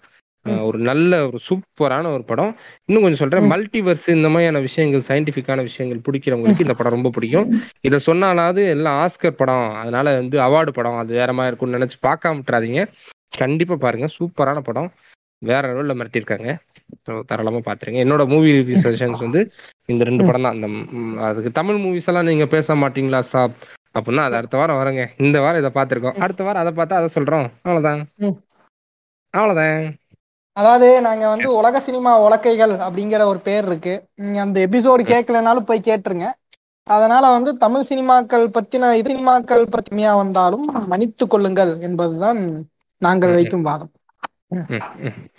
[0.68, 2.52] ஒரு நல்ல ஒரு சூப்பரான ஒரு படம்.
[2.88, 3.48] இன்னும் கொஞ்சம் சொல்றேன்.
[3.52, 7.48] மல்டிவர்ஸ் இந்த மாதிரியான விஷயங்கள் சயின்டிபிக்கான விஷயங்கள் பிடிக்கிறவங்களுக்கு இந்த படம் ரொம்ப பிடிக்கும்.
[7.82, 9.74] இதை சொன்னாலாவது எல்லாம் ஆஸ்கர் படம்.
[9.82, 11.00] அதனால வந்து அவார்டு படம்.
[11.04, 12.84] அது வேற மாதிரி இருக்கும்னு நினைச்சு பார்க்காம விட்டுறாதீங்க.
[13.42, 14.08] கண்டிப்பா பாருங்க.
[14.18, 14.90] சூப்பரான படம்.
[15.42, 16.50] வேற லெவலில் மிரட்டியிருக்காங்க.
[17.06, 18.02] ஸோ தாராளமா பாத்துருங்க.
[18.06, 19.42] என்னோட மூவி ரிவ்யூ சஜஷன்ஸ் வந்து
[19.86, 20.68] இந்த ரெண்டு படம் தான் அந்த
[21.22, 23.56] அதுக்கு தமிழ் மூவிஸ் எல்லாம் நீங்க பேச மாட்டீங்களா சாப்?
[23.94, 25.08] அப்படின்னா அது அடுத்த வாரம் வரங்க.
[25.18, 27.48] இந்த வாரம் இதை பார்த்துருக்கோம் அடுத்த வாரம் அதை பார்த்தா அதை சொல்றோம்.
[27.62, 28.02] அவ்வளவுதான்.
[28.18, 28.36] ம்.
[29.34, 29.86] அவ்வளவுதான்.
[30.58, 33.94] அதாவது நாங்க வந்து உலக சினிமா உலக்கைகள் அப்படிங்கிற ஒரு பேர் இருக்கு.
[34.16, 36.28] நீங்க அந்த எபிசோடு கேட்கலனாலும் போய் கேட்டுருங்க.
[36.88, 42.40] அதனால வந்து தமிழ் சினிமாக்கள் பத்தின சினிமாக்கள் பத்திமையா வந்தாலும் மன்னித்துக் கொள்ளுங்கள் என்பதுதான்
[43.02, 43.92] நாங்கள் வைக்கும் வாதம்.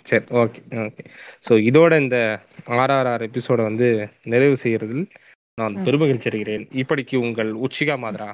[0.09, 1.03] சரி ஓகே ஓகே.
[1.45, 2.17] ஸோ இதோட இந்த
[2.75, 3.87] ஆர்ஆர்ஆர் எபிசோட வந்து
[4.25, 5.05] நிறைவு செய்யறதில்
[5.57, 6.65] நான் பெருமகிழ்ச்சி அடைகிறேன்.
[6.73, 8.29] இப்படிக்கு உங்கள் உச்சிகா மாதரா?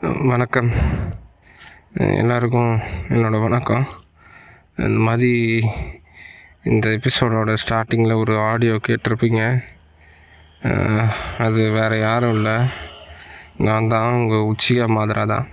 [0.00, 0.68] வணக்கம்.
[2.20, 2.74] எல்லாருக்கும்
[3.08, 3.86] என்னோட வணக்கம்.
[4.76, 5.30] இந்த மாதிரி
[6.62, 9.40] இந்த எபிசோடோட ஸ்டார்டிங்கில் ஒரு ஆடியோ கேட்டிருப்பீங்க.
[11.46, 12.54] அது வேறு யாரும் இல்லை.
[13.56, 15.48] நான் தான் உங்கள் உச்சிகா மாதிரா தான்.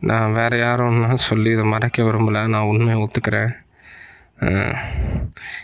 [0.00, 2.46] நான் வேறு யாரும்னா சொல்லி இதை மறைக்க விரும்பலை.
[2.56, 3.54] நான் உண்மையை ஒத்துக்கிறேன்.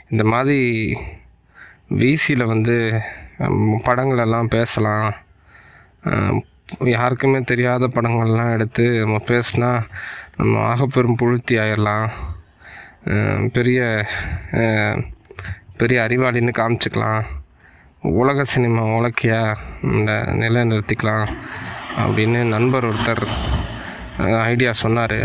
[0.09, 0.63] இந்த மாதிரி
[1.87, 2.79] விசியில் வந்து
[3.89, 5.23] படங்களெல்லாம் பேசலாம்.
[6.95, 9.71] யாருக்குமே தெரியாத படங்கள்லாம் எடுத்து நம்ம பேசினா
[10.39, 12.07] நம்ம ஆகப்பெரும் புழுத்தி ஆயிடலாம்
[13.57, 13.81] பெரிய
[15.81, 17.23] பெரிய அறிவாளின்னு காமிச்சிக்கலாம்.
[18.21, 19.41] உலக சினிமா உலக்கியா
[19.95, 21.27] இந்த நிலைநிறுத்திக்கலாம்
[22.03, 23.25] அப்படின்னு நண்பர் ஒருத்தர்
[24.51, 25.19] ஐடியா சொன்னார்.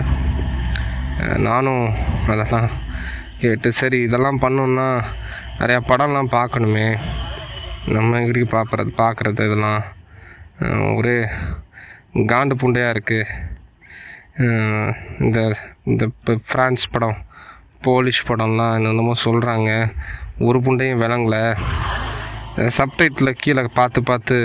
[1.47, 1.85] நானும்
[2.33, 2.69] அதெல்லாம்
[3.41, 4.87] கேட்டு சரி இதெல்லாம் பண்ணோன்னா
[5.59, 6.87] நிறையா படம்லாம் பார்க்கணுமே.
[7.95, 9.81] நம்ம எங்கிரி பார்க்குறது பார்க்குறது இதெல்லாம்.
[10.97, 11.15] ஒரே
[12.31, 13.35] காண்டு பூண்டையாக இருக்குது
[15.25, 15.39] இந்த
[15.89, 17.17] இந்த இப்போ ஃப்ரான்ஸ் படம்
[17.85, 19.69] போலிஷ் படம்லாம் என்னென்னமோ சொல்கிறாங்க
[20.47, 21.43] ஒரு புண்டையும் விளங்கலை.
[22.77, 24.37] சப்டைட்டில் கீழே பார்த்து பார்த்து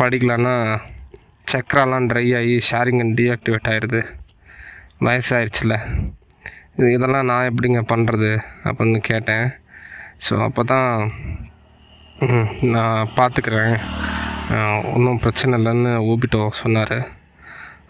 [0.00, 0.54] படிக்கலான்னா
[1.52, 4.00] சக்கராலாம் ட்ரை ஆகி ஷேரிங்கன் அண்ட் டீஆக்டிவேட் ஆயிடுது
[5.06, 5.76] வயசாகிடுச்சில்ல
[6.76, 8.30] இது இதெல்லாம் நான் எப்படிங்க பண்ணுறது
[8.68, 9.46] அப்படின்னு கேட்டேன்.
[10.26, 10.90] ஸோ அப்போ தான்
[12.74, 13.76] நான் பார்த்துக்கிறேன்.
[14.94, 16.96] ஒன்றும் பிரச்சனை இல்லைன்னு ஓபிட்டோ சொன்னார்.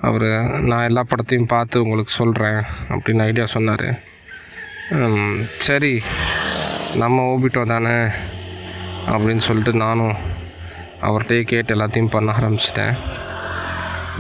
[0.09, 0.29] அவர்
[0.71, 2.61] நான் எல்லா படத்தையும் பார்த்து உங்களுக்கு சொல்கிறேன்
[2.93, 3.89] அப்படின்னு ஐடியா சொன்னார்.
[5.67, 5.93] சரி
[7.03, 7.97] நம்ம ஓபிட்டோ தானே
[9.13, 10.17] அப்படின்னு சொல்லிட்டு நானும்
[11.09, 12.95] அவர்கிட்டயே கேட்டு எல்லாத்தையும் பண்ண ஆரம்பிச்சிட்டேன்.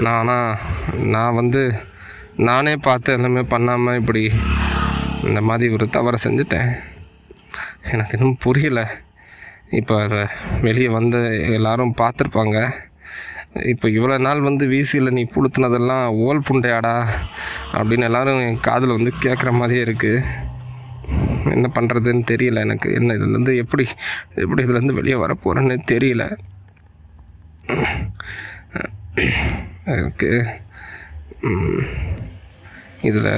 [0.04, 0.58] நான் ஆனால்
[1.14, 1.62] நான் வந்து
[2.48, 4.22] நானே பார்த்து எல்லாமே பண்ணாமல் இப்படி
[5.28, 6.70] இந்த மாதிரி ஒரு தவறை செஞ்சுட்டேன்.
[7.92, 8.86] எனக்கு இன்னும் புரியலை.
[9.78, 10.20] இப்போ அதை
[10.66, 11.18] வெளியே வந்து
[11.58, 12.58] எல்லாரும் பார்த்துருப்பாங்க.
[13.72, 16.94] இப்போ இவ்வளோ நாள் வந்து வீசியில் நீ புளுத்துனதெல்லாம் ஓல் புண்டையாடா
[17.78, 20.24] அப்படின்னு எல்லாரும் என் காதில் வந்து கேட்குற மாதிரியே இருக்குது
[21.56, 22.88] என்ன பண்ணுறதுன்னு தெரியல எனக்கு.
[22.98, 23.84] என்ன இதுலேருந்து எப்படி
[24.44, 26.24] எப்படி இதுலேருந்து வெளியே வரப்போகிறேன்னு தெரியல.
[30.00, 30.30] எனக்கு
[33.08, 33.32] இதில்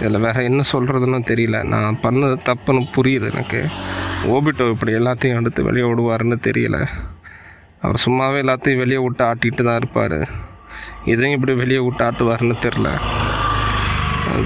[0.00, 1.62] இதில் வேறு என்ன சொல்கிறதுன்னு தெரியல.
[1.62, 3.66] நான் பண்ணது தப்புன்னு புரியுது எனக்கு.
[4.24, 6.86] ஓபிட்டோ இப்படி எல்லாத்தையும் எடுத்து வெளியே விடுவாருன்னு தெரியல.
[7.80, 10.28] அவர் சும்மாவே எல்லாத்தையும் வெளியே விட்டு ஆட்டிகிட்டு தான் இருப்பார்.
[11.04, 12.98] இதையும் இப்படி வெளியே விட்டு ஆட்டுவாருன்னு தெரில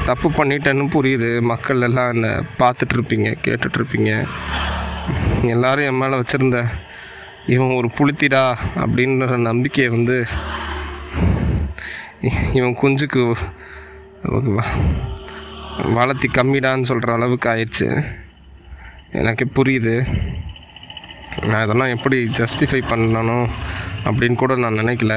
[0.04, 1.40] தப்பு பண்ணிட்டேன்னு புரியுது.
[1.40, 4.26] மக்கள் எல்லாம் என்னை பார்த்துட்ருப்பீங்க கேட்டுட்ருப்பீங்க.
[4.26, 4.28] இருப்பீங்க
[5.42, 6.66] எல்லாரும் என் மேலே வச்சுருந்த
[7.46, 10.26] இவன் ஒரு புளுத்திடா அப்படின்ற நம்பிக்கையை வந்து
[12.22, 13.34] இ- இவன் குஞ்சுக்கு
[14.24, 14.64] ஓகேவா
[15.96, 17.88] வளர்த்தி கம்மிடான்னு சொல்கிற அளவுக்கு ஆயிடுச்சு.
[19.20, 19.94] எனக்கு புரியுது.
[21.48, 23.46] நான் இதெல்லாம் எப்படி ஜஸ்டிஃபை பண்ணணும்
[24.08, 25.14] அப்படின்னு கூட நான் நினைக்கல.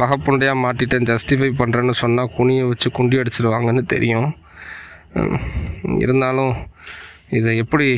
[0.00, 4.28] வகப்புண்டையாக மாட்டிட்டேன் ஜஸ்டிஃபை பண்ணுறேன்னு சொன்னால் குனியை வச்சு குண்டி அடிச்சிருவாங்கன்னு தெரியும்.
[6.04, 6.54] இருந்தாலும்
[7.38, 7.88] இதை எப்படி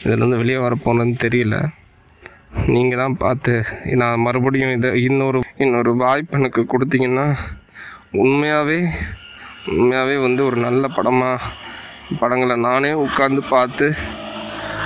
[0.00, 1.56] இதுலேருந்து வெளியே வரப்போனதுன்னு தெரியல.
[2.74, 3.54] நீங்கள் தான் பார்த்து
[4.02, 7.26] நான் மறுபடியும் இதை இன்னொரு இன்னொரு வாய்ப்பு எனக்கு கொடுத்தீங்கன்னா
[8.22, 8.80] உண்மையாகவே
[9.74, 11.48] உண்மையாகவே வந்து ஒரு நல்ல படமாக
[12.20, 13.86] படங்களை நானே உட்காந்து பார்த்து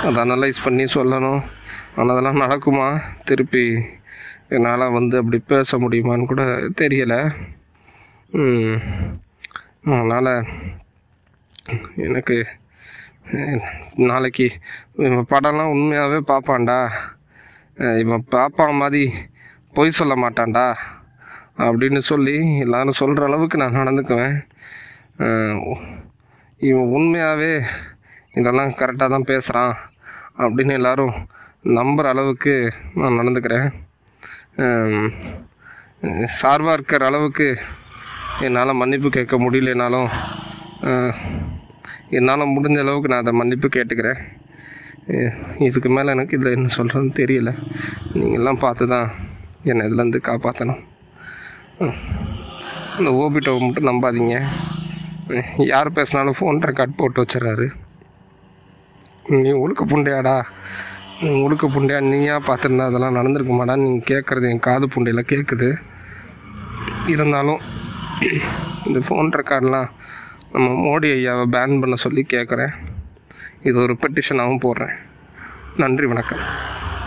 [0.05, 1.41] அதை அனலைஸ் பண்ணி சொல்லணும்.
[1.95, 2.87] ஆனால் அதெல்லாம் நடக்குமா?
[3.29, 3.65] திருப்பி
[4.55, 6.43] என்னால் வந்து அப்படி பேச முடியுமான்னு கூட
[6.81, 7.19] தெரியலை.
[9.95, 10.31] அதனால்
[12.07, 12.37] எனக்கு
[14.09, 14.47] நாளைக்கு
[15.07, 16.79] இவன் படம்லாம் உண்மையாகவே பார்ப்பான்டா.
[18.03, 19.03] இவன் பார்ப்பான் மாதிரி
[19.77, 20.65] பொய் சொல்ல மாட்டான்டா.
[21.65, 24.35] அப்படின்னு சொல்லி எல்லாரும் சொல்கிற அளவுக்கு நான் நடந்துக்குவேன்.
[26.67, 27.53] இவன் உண்மையாகவே
[28.39, 29.73] இதெல்லாம் கரெக்டாக தான் பேசுகிறான்
[30.43, 31.15] அப்படின்னு எல்லோரும்
[31.77, 32.53] நம்புகிற அளவுக்கு
[32.99, 33.67] நான் நடந்துக்கிறேன்.
[36.39, 37.47] சார்பாக இருக்கிற அளவுக்கு
[38.45, 40.09] என்னால் மன்னிப்பு கேட்க முடியலனாலும்
[42.17, 44.21] என்னால் முடிஞ்ச அளவுக்கு நான் அதை மன்னிப்பு கேட்டுக்கிறேன்.
[45.67, 47.51] இதுக்கு மேலே எனக்கு இதில் என்ன சொல்கிறதுன்னு தெரியல.
[48.19, 49.07] நீங்கள்லாம் பார்த்து தான்
[49.71, 50.81] என்னை இதுலேருந்து காப்பாற்றணும்
[52.99, 54.37] இந்த ஓபிட்டோவை மட்டும் நம்பாதீங்க.
[55.71, 57.67] யார் பேசினாலும் ஃபோன் ரெக்கார்ட் போட்டு வச்சிடறாரு.
[59.41, 60.35] நீ ஒழுக்க புண்டையாடா.
[61.23, 63.75] நீ ஒழுக்க புண்டையா நீயா பார்த்துருந்தா அதெல்லாம் நடந்திருக்குமாடா.
[63.83, 65.69] நீங்கள் கேட்குறது என் காது புண்டையில் கேட்குது
[67.13, 67.61] இருந்தாலும்
[68.87, 69.89] இந்த ஃபோன் ரெக்கார்ட்லாம்
[70.53, 72.73] நம்ம மோடி ஐயாவை பேன் பண்ண சொல்லி கேட்குறேன்
[73.67, 74.95] இது ஒரு பெட்டிஷனாகவும் போடுறேன்.
[75.83, 76.43] நன்றி வணக்கம்.